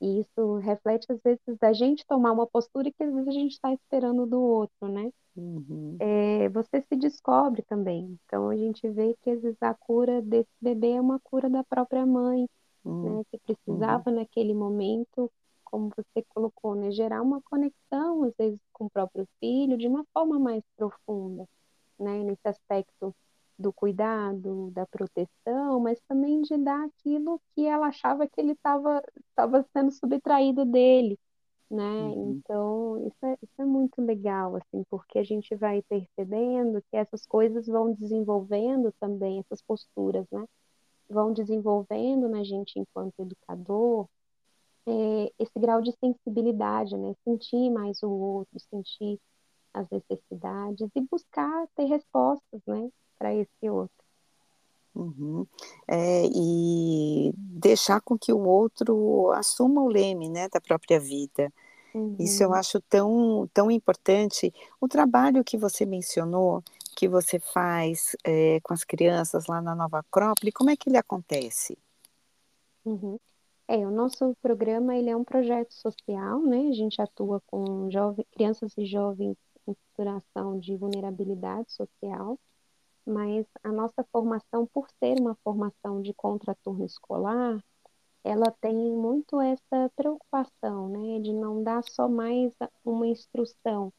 e 0.00 0.20
isso 0.20 0.56
reflete 0.56 1.06
às 1.12 1.20
vezes 1.22 1.58
da 1.60 1.72
gente 1.72 2.06
tomar 2.06 2.32
uma 2.32 2.46
postura 2.46 2.90
que 2.90 3.02
às 3.02 3.12
vezes 3.12 3.28
a 3.28 3.32
gente 3.32 3.52
está 3.52 3.72
esperando 3.72 4.26
do 4.26 4.40
outro, 4.40 4.88
né? 4.88 5.10
Uhum. 5.36 5.96
É, 6.00 6.48
você 6.48 6.80
se 6.80 6.96
descobre 6.96 7.62
também. 7.62 8.18
Então 8.24 8.48
a 8.48 8.56
gente 8.56 8.88
vê 8.88 9.14
que 9.22 9.30
às 9.30 9.42
vezes 9.42 9.62
a 9.62 9.74
cura 9.74 10.22
desse 10.22 10.50
bebê 10.60 10.92
é 10.92 11.00
uma 11.00 11.20
cura 11.20 11.50
da 11.50 11.62
própria 11.62 12.06
mãe, 12.06 12.48
uhum. 12.84 13.18
né? 13.18 13.24
Que 13.30 13.38
precisava 13.38 14.08
uhum. 14.08 14.16
naquele 14.16 14.54
momento, 14.54 15.30
como 15.64 15.90
você 15.94 16.24
colocou, 16.30 16.74
né? 16.74 16.90
Gerar 16.90 17.20
uma 17.20 17.42
conexão 17.42 18.24
às 18.24 18.34
vezes 18.38 18.60
com 18.72 18.86
o 18.86 18.90
próprio 18.90 19.26
filho 19.38 19.76
de 19.76 19.86
uma 19.86 20.04
forma 20.14 20.38
mais 20.38 20.62
profunda, 20.76 21.46
né? 21.98 22.24
Nesse 22.24 22.48
aspecto 22.48 23.14
do 23.60 23.72
cuidado, 23.72 24.70
da 24.72 24.86
proteção, 24.86 25.80
mas 25.80 26.00
também 26.08 26.40
de 26.42 26.56
dar 26.56 26.84
aquilo 26.86 27.40
que 27.54 27.66
ela 27.66 27.88
achava 27.88 28.26
que 28.26 28.40
ele 28.40 28.52
estava 28.52 29.02
estava 29.30 29.62
sendo 29.72 29.90
subtraído 29.92 30.64
dele, 30.64 31.18
né? 31.70 31.82
Uhum. 31.84 32.32
Então, 32.32 33.06
isso 33.06 33.26
é, 33.26 33.36
isso 33.42 33.62
é 33.62 33.64
muito 33.64 34.00
legal, 34.00 34.56
assim, 34.56 34.82
porque 34.88 35.18
a 35.18 35.22
gente 35.22 35.54
vai 35.54 35.82
percebendo 35.82 36.82
que 36.90 36.96
essas 36.96 37.26
coisas 37.26 37.66
vão 37.66 37.92
desenvolvendo 37.92 38.92
também, 38.98 39.40
essas 39.40 39.62
posturas, 39.62 40.26
né? 40.32 40.44
Vão 41.08 41.32
desenvolvendo 41.32 42.28
na 42.28 42.42
gente 42.44 42.78
enquanto 42.78 43.20
educador 43.20 44.08
é, 44.86 45.32
esse 45.38 45.58
grau 45.58 45.80
de 45.82 45.92
sensibilidade, 45.92 46.96
né? 46.96 47.14
Sentir 47.24 47.70
mais 47.70 48.02
o 48.02 48.10
outro, 48.10 48.58
sentir 48.58 49.20
as 49.72 49.88
necessidades 49.90 50.88
e 50.94 51.00
buscar 51.00 51.66
ter 51.76 51.84
respostas, 51.84 52.60
né? 52.66 52.90
Para 53.18 53.34
esse 53.34 53.70
outro. 53.70 54.00
Uhum. 54.94 55.46
É, 55.86 56.26
e 56.26 57.32
deixar 57.36 58.00
com 58.00 58.18
que 58.18 58.32
o 58.32 58.40
outro 58.40 59.30
assuma 59.32 59.82
o 59.82 59.88
leme 59.88 60.28
né, 60.28 60.48
da 60.48 60.60
própria 60.60 60.98
vida. 60.98 61.52
Uhum. 61.94 62.16
Isso 62.18 62.42
eu 62.42 62.52
acho 62.52 62.80
tão, 62.82 63.48
tão 63.52 63.70
importante. 63.70 64.52
O 64.80 64.88
trabalho 64.88 65.44
que 65.44 65.56
você 65.56 65.86
mencionou, 65.86 66.62
que 66.96 67.08
você 67.08 67.38
faz 67.38 68.16
é, 68.24 68.60
com 68.60 68.74
as 68.74 68.84
crianças 68.84 69.46
lá 69.46 69.60
na 69.60 69.74
Nova 69.74 70.00
Acrópole, 70.00 70.52
como 70.52 70.70
é 70.70 70.76
que 70.76 70.88
ele 70.88 70.98
acontece? 70.98 71.78
Uhum. 72.84 73.18
É, 73.68 73.76
o 73.86 73.90
nosso 73.90 74.36
programa 74.42 74.96
ele 74.96 75.10
é 75.10 75.16
um 75.16 75.22
projeto 75.22 75.72
social, 75.72 76.40
né? 76.40 76.68
A 76.70 76.72
gente 76.72 77.00
atua 77.00 77.40
com 77.46 77.88
jovem, 77.88 78.26
crianças 78.32 78.72
e 78.76 78.84
jovens 78.84 79.36
em 79.70 79.74
situação 79.74 80.58
de 80.58 80.76
vulnerabilidade 80.76 81.72
social 81.72 82.38
mas 83.06 83.46
a 83.62 83.72
nossa 83.72 84.04
formação, 84.12 84.66
por 84.66 84.88
ser 84.98 85.18
uma 85.20 85.34
formação 85.42 86.02
de 86.02 86.12
contraturno 86.14 86.84
escolar, 86.84 87.62
ela 88.22 88.50
tem 88.60 88.76
muito 88.76 89.40
essa 89.40 89.90
preocupação, 89.96 90.88
né, 90.88 91.18
de 91.20 91.32
não 91.32 91.62
dar 91.62 91.82
só 91.84 92.08
mais 92.08 92.54
uma 92.84 93.06
instrução. 93.06 93.92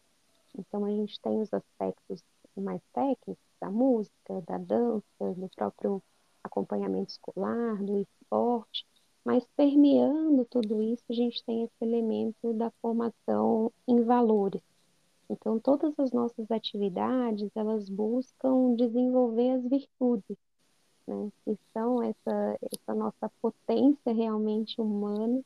Então, 0.58 0.86
a 0.86 0.92
gente 0.92 1.20
tem 1.22 1.42
os 1.42 1.52
aspectos 1.54 2.24
mais 2.56 2.82
técnicos 2.94 3.38
da 3.60 3.72
música, 3.72 4.42
da 4.46 4.58
dança, 4.58 5.34
do 5.36 5.50
próprio 5.56 6.02
acompanhamento 6.44 7.12
escolar, 7.12 7.82
do 7.84 8.00
esporte, 8.00 8.86
mas 9.24 9.46
permeando 9.56 10.46
tudo 10.46 10.82
isso, 10.82 11.04
a 11.10 11.14
gente 11.14 11.44
tem 11.44 11.64
esse 11.64 11.76
elemento 11.82 12.54
da 12.54 12.72
formação 12.82 13.72
em 13.88 14.02
valores, 14.04 14.62
então, 15.32 15.58
todas 15.60 15.98
as 15.98 16.12
nossas 16.12 16.52
atividades, 16.52 17.50
elas 17.56 17.88
buscam 17.88 18.76
desenvolver 18.76 19.52
as 19.52 19.64
virtudes, 19.64 20.38
né? 21.08 21.32
Que 21.46 21.58
são 21.74 22.04
essa, 22.04 22.60
essa 22.62 22.94
nossa 22.94 23.32
potência 23.42 24.14
realmente 24.14 24.82
humana, 24.82 25.42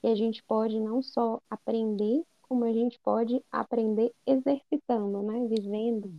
que 0.00 0.06
a 0.06 0.14
gente 0.14 0.42
pode 0.44 0.80
não 0.80 1.02
só 1.02 1.38
aprender, 1.50 2.24
como 2.42 2.64
a 2.64 2.72
gente 2.72 2.98
pode 3.00 3.42
aprender 3.52 4.10
exercitando, 4.26 5.22
né? 5.22 5.46
Vivendo 5.48 6.10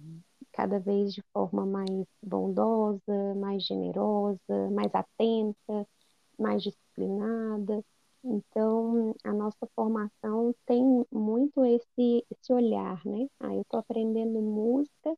cada 0.52 0.80
vez 0.80 1.12
de 1.14 1.24
forma 1.34 1.66
mais 1.66 2.06
bondosa, 2.22 3.36
mais 3.36 3.64
generosa, 3.64 4.70
mais 4.72 4.94
atenta, 4.94 5.88
mais 6.38 6.62
disciplinada. 6.62 7.84
Então, 8.30 9.16
a 9.24 9.34
nossa 9.34 9.68
formação 9.76 10.54
tem 10.66 10.84
muito 11.12 11.64
esse, 11.66 12.26
esse 12.30 12.52
olhar, 12.54 13.02
né? 13.06 13.28
Ah, 13.40 13.56
eu 13.56 13.62
estou 13.62 13.80
aprendendo 13.80 14.42
música, 14.42 15.16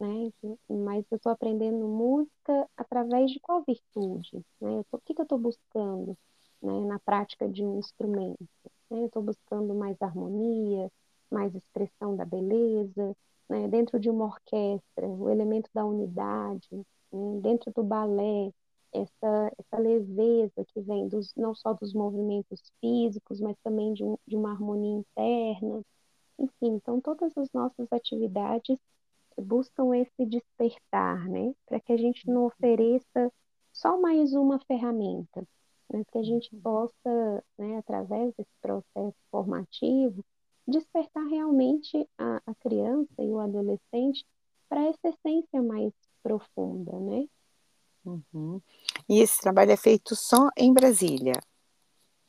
né? 0.00 0.30
Mas 0.68 1.04
eu 1.10 1.16
estou 1.16 1.32
aprendendo 1.32 1.86
música 1.88 2.68
através 2.76 3.30
de 3.30 3.40
qual 3.40 3.64
virtude, 3.66 4.44
né? 4.60 4.82
o 4.92 4.98
que, 5.00 5.14
que 5.14 5.20
eu 5.20 5.24
estou 5.24 5.38
buscando, 5.38 6.16
né? 6.62 6.80
Na 6.86 6.98
prática 7.00 7.48
de 7.48 7.64
um 7.64 7.78
instrumento, 7.78 8.48
né? 8.90 9.00
Eu 9.02 9.06
estou 9.06 9.22
buscando 9.22 9.74
mais 9.74 9.96
harmonia, 10.02 10.90
mais 11.30 11.54
expressão 11.54 12.16
da 12.16 12.24
beleza, 12.24 13.16
né? 13.48 13.68
Dentro 13.68 13.98
de 14.00 14.10
uma 14.10 14.26
orquestra, 14.26 15.08
o 15.08 15.30
elemento 15.30 15.70
da 15.74 15.84
unidade, 15.86 16.68
né? 16.72 17.40
dentro 17.42 17.72
do 17.74 17.82
balé, 17.82 18.52
essa, 18.92 19.52
essa 19.58 19.78
leveza 19.78 20.64
que 20.68 20.80
vem 20.80 21.08
dos, 21.08 21.34
não 21.36 21.54
só 21.54 21.72
dos 21.72 21.92
movimentos 21.94 22.60
físicos, 22.80 23.40
mas 23.40 23.56
também 23.62 23.92
de, 23.94 24.04
um, 24.04 24.16
de 24.26 24.36
uma 24.36 24.52
harmonia 24.52 24.98
interna. 24.98 25.82
Enfim, 26.38 26.74
então 26.76 27.00
todas 27.00 27.36
as 27.36 27.50
nossas 27.52 27.86
atividades 27.92 28.78
buscam 29.40 29.96
esse 29.96 30.26
despertar, 30.26 31.28
né? 31.28 31.54
Para 31.66 31.80
que 31.80 31.92
a 31.92 31.96
gente 31.96 32.28
não 32.28 32.46
ofereça 32.46 33.32
só 33.72 33.98
mais 34.00 34.34
uma 34.34 34.58
ferramenta, 34.60 35.46
mas 35.90 36.06
que 36.10 36.18
a 36.18 36.22
gente 36.22 36.54
possa, 36.56 37.44
né, 37.58 37.78
através 37.78 38.34
desse 38.34 38.52
processo 38.60 39.16
formativo, 39.30 40.24
despertar 40.66 41.24
realmente 41.26 42.06
a, 42.18 42.40
a 42.46 42.54
criança 42.56 43.22
e 43.22 43.30
o 43.30 43.38
adolescente 43.38 44.24
para 44.68 44.84
essa 44.84 45.08
essência 45.08 45.62
mais 45.62 45.92
profunda, 46.22 46.98
né? 47.00 47.26
Uhum. 48.04 48.60
E 49.08 49.20
esse 49.20 49.40
trabalho 49.40 49.70
é 49.70 49.76
feito 49.76 50.14
só 50.16 50.48
em 50.56 50.72
Brasília? 50.72 51.34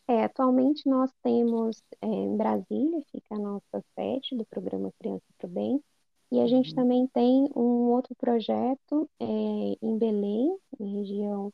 É, 0.07 0.25
atualmente 0.25 0.87
nós 0.87 1.09
temos 1.23 1.81
é, 2.01 2.07
em 2.07 2.35
Brasília, 2.35 3.01
fica 3.11 3.35
a 3.35 3.39
nossa 3.39 3.83
sede 3.95 4.35
do 4.35 4.45
programa 4.45 4.91
Criança 4.99 5.23
para 5.37 5.47
o 5.47 5.49
Bem, 5.49 5.83
e 6.31 6.39
a 6.41 6.47
gente 6.47 6.69
uhum. 6.69 6.75
também 6.75 7.07
tem 7.07 7.49
um 7.55 7.91
outro 7.91 8.13
projeto 8.15 9.09
é, 9.19 9.25
em 9.25 9.97
Belém, 9.97 10.57
na 10.79 10.87
região 10.87 11.53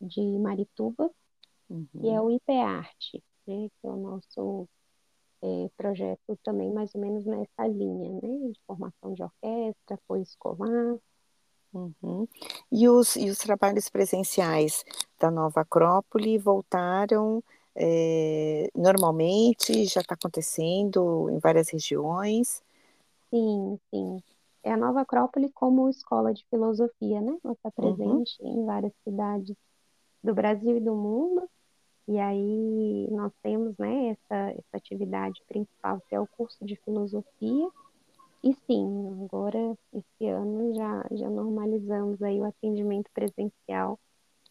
de 0.00 0.20
Marituba, 0.38 1.10
uhum. 1.70 1.86
que 2.00 2.08
é 2.08 2.20
o 2.20 2.30
IPARTE, 2.30 3.22
né, 3.46 3.68
que 3.80 3.86
é 3.86 3.90
o 3.90 3.96
nosso 3.96 4.68
é, 5.42 5.70
projeto 5.76 6.38
também 6.42 6.72
mais 6.72 6.94
ou 6.94 7.00
menos 7.00 7.24
nessa 7.24 7.66
linha, 7.68 8.10
né, 8.10 8.50
de 8.52 8.60
formação 8.66 9.14
de 9.14 9.22
orquestra, 9.22 9.94
apoio 9.94 10.22
escolar, 10.22 10.96
Uhum. 11.76 12.26
E, 12.72 12.88
os, 12.88 13.16
e 13.16 13.28
os 13.28 13.38
trabalhos 13.38 13.88
presenciais 13.90 14.84
da 15.20 15.30
Nova 15.30 15.60
Acrópole 15.60 16.38
voltaram 16.38 17.42
é, 17.74 18.70
normalmente? 18.74 19.84
Já 19.84 20.00
está 20.00 20.14
acontecendo 20.14 21.28
em 21.30 21.38
várias 21.38 21.68
regiões? 21.68 22.62
Sim, 23.28 23.78
sim. 23.90 24.22
É 24.62 24.72
a 24.72 24.76
Nova 24.76 25.02
Acrópole 25.02 25.50
como 25.52 25.88
escola 25.90 26.32
de 26.32 26.44
filosofia, 26.48 27.20
né? 27.20 27.36
Ela 27.44 27.52
está 27.52 27.70
uhum. 27.76 27.94
presente 27.94 28.36
uhum. 28.40 28.62
em 28.62 28.64
várias 28.64 28.92
cidades 29.04 29.54
do 30.24 30.34
Brasil 30.34 30.78
e 30.78 30.80
do 30.80 30.94
mundo. 30.94 31.48
E 32.08 32.18
aí 32.18 33.08
nós 33.10 33.32
temos, 33.42 33.76
né, 33.78 34.10
essa, 34.10 34.50
essa 34.52 34.76
atividade 34.76 35.42
principal, 35.48 36.00
que 36.08 36.14
é 36.14 36.20
o 36.20 36.26
curso 36.26 36.64
de 36.64 36.76
filosofia, 36.76 37.68
e 38.50 38.54
sim, 38.66 39.24
agora 39.24 39.76
esse 39.92 40.28
ano 40.28 40.74
já, 40.74 41.06
já 41.12 41.30
normalizou 41.30 41.76
realizamos 41.86 42.20
aí 42.22 42.40
o 42.40 42.44
atendimento 42.44 43.10
presencial 43.12 43.98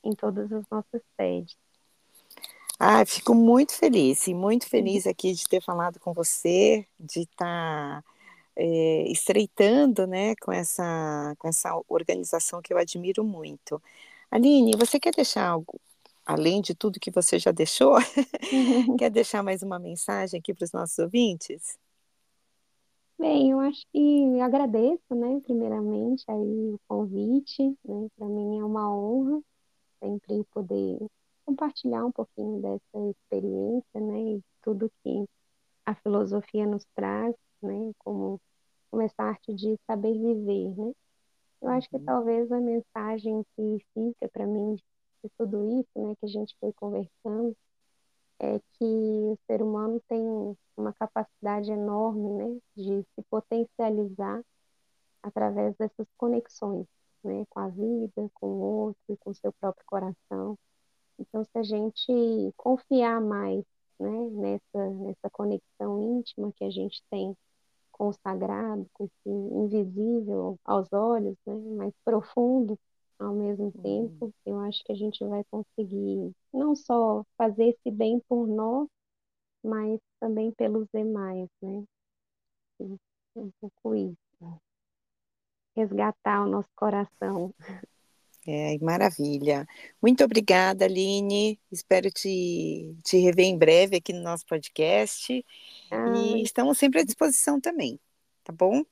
em 0.03 0.13
todas 0.13 0.51
as 0.51 0.63
nossas 0.69 1.01
sedes. 1.19 1.55
Ah, 2.79 3.05
fico 3.05 3.33
muito 3.33 3.73
feliz 3.73 4.27
e 4.27 4.33
muito 4.33 4.67
feliz 4.67 5.07
aqui 5.07 5.33
de 5.33 5.45
ter 5.45 5.61
falado 5.61 5.99
com 5.99 6.13
você, 6.13 6.85
de 6.99 7.21
estar 7.21 8.01
tá, 8.01 8.03
é, 8.55 9.03
estreitando, 9.07 10.05
né, 10.05 10.35
com 10.41 10.51
essa, 10.51 11.35
com 11.39 11.47
essa 11.47 11.81
organização 11.87 12.61
que 12.61 12.73
eu 12.73 12.77
admiro 12.77 13.23
muito. 13.23 13.81
Aline, 14.29 14.75
você 14.77 14.99
quer 14.99 15.13
deixar 15.15 15.47
algo, 15.47 15.79
além 16.25 16.61
de 16.61 16.75
tudo 16.75 16.99
que 16.99 17.11
você 17.11 17.39
já 17.39 17.51
deixou, 17.51 17.95
quer 18.99 19.09
deixar 19.09 19.41
mais 19.41 19.63
uma 19.63 19.79
mensagem 19.79 20.39
aqui 20.39 20.53
para 20.53 20.65
os 20.65 20.73
nossos 20.73 20.99
ouvintes? 20.99 21.77
Bem, 23.17 23.51
eu 23.51 23.59
acho 23.61 23.85
que 23.91 24.39
agradeço, 24.41 25.15
né, 25.15 25.39
primeiramente 25.41 26.23
aí 26.29 26.73
o 26.73 26.79
convite, 26.87 27.63
né, 27.85 28.07
para 28.17 28.27
mim 28.27 28.59
é 28.59 28.63
uma 28.63 28.89
honra 28.93 29.41
sempre 30.01 30.43
poder 30.53 30.99
compartilhar 31.45 32.05
um 32.05 32.11
pouquinho 32.11 32.61
dessa 32.61 33.09
experiência, 33.11 34.01
né, 34.01 34.21
e 34.37 34.41
tudo 34.63 34.91
que 35.03 35.25
a 35.85 35.95
filosofia 35.95 36.65
nos 36.67 36.85
traz, 36.95 37.35
né, 37.61 37.91
como, 37.99 38.39
como 38.91 39.03
essa 39.03 39.23
arte 39.23 39.53
de 39.53 39.77
saber 39.87 40.13
viver, 40.13 40.75
né. 40.77 40.93
Eu 41.61 41.69
acho 41.69 41.89
que 41.89 41.97
uhum. 41.97 42.05
talvez 42.05 42.51
a 42.51 42.59
mensagem 42.61 43.43
que 43.55 43.79
fica 43.93 44.29
para 44.29 44.47
mim 44.47 44.75
de 44.75 45.29
tudo 45.37 45.81
isso, 45.81 45.89
né, 45.97 46.15
que 46.19 46.25
a 46.25 46.29
gente 46.29 46.55
foi 46.59 46.73
conversando, 46.73 47.55
é 48.39 48.59
que 48.59 48.83
o 48.83 49.37
ser 49.47 49.61
humano 49.61 50.01
tem 50.07 50.21
uma 50.77 50.93
capacidade 50.93 51.71
enorme, 51.71 52.29
né, 52.33 52.59
de 52.75 53.03
se 53.15 53.21
potencializar 53.29 54.43
através 55.23 55.75
dessas 55.77 56.07
conexões, 56.17 56.85
né, 57.23 57.45
com 57.49 57.59
a 57.59 57.67
vida, 57.69 58.29
com 58.33 58.47
o 58.47 58.59
outro, 58.59 59.17
com 59.19 59.31
o 59.31 59.35
seu 59.35 59.51
próprio 59.53 59.85
coração. 59.85 60.57
Então, 61.19 61.43
se 61.43 61.57
a 61.57 61.63
gente 61.63 62.53
confiar 62.57 63.21
mais, 63.21 63.63
né, 63.99 64.29
nessa 64.31 64.89
nessa 64.91 65.29
conexão 65.31 66.01
íntima 66.19 66.51
que 66.55 66.65
a 66.65 66.69
gente 66.69 67.01
tem 67.09 67.35
com 67.91 68.09
o 68.09 68.13
sagrado, 68.13 68.85
com 68.93 69.05
esse 69.05 69.29
invisível 69.29 70.59
aos 70.65 70.91
olhos, 70.91 71.37
né, 71.45 71.53
mais 71.77 71.93
profundo 72.03 72.77
ao 73.19 73.33
mesmo 73.33 73.65
uhum. 73.65 73.81
tempo, 73.81 74.33
eu 74.45 74.59
acho 74.59 74.83
que 74.83 74.91
a 74.91 74.95
gente 74.95 75.23
vai 75.25 75.43
conseguir 75.45 76.31
não 76.53 76.75
só 76.75 77.23
fazer 77.37 77.69
esse 77.69 77.91
bem 77.91 78.21
por 78.27 78.47
nós, 78.47 78.87
mas 79.63 79.99
também 80.19 80.51
pelos 80.51 80.87
demais, 80.93 81.49
né? 81.61 81.83
Um 83.35 83.51
pouco 83.59 83.95
isso. 83.95 84.61
Resgatar 85.75 86.45
o 86.45 86.49
nosso 86.49 86.69
coração. 86.75 87.53
É, 88.47 88.77
maravilha. 88.77 89.67
Muito 90.01 90.23
obrigada, 90.23 90.85
Aline. 90.85 91.59
Espero 91.71 92.11
te, 92.11 92.95
te 93.03 93.17
rever 93.17 93.45
em 93.45 93.57
breve 93.57 93.97
aqui 93.97 94.13
no 94.13 94.21
nosso 94.21 94.45
podcast. 94.45 95.43
Ah, 95.89 96.13
e 96.15 96.43
estamos 96.43 96.77
sempre 96.77 97.01
à 97.01 97.03
disposição 97.03 97.59
também, 97.59 97.99
tá 98.43 98.53
bom? 98.53 98.83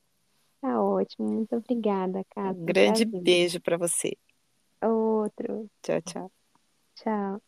Tá 0.64 0.80
ótimo. 0.82 1.28
Muito 1.28 1.54
obrigada, 1.56 2.24
Cássio. 2.30 2.62
Um 2.62 2.64
grande 2.64 3.04
beijo 3.04 3.60
para 3.60 3.76
você. 3.76 4.16
Outro. 4.82 5.68
Tchau, 5.82 6.00
tchau. 6.02 6.30
Tchau. 6.96 7.40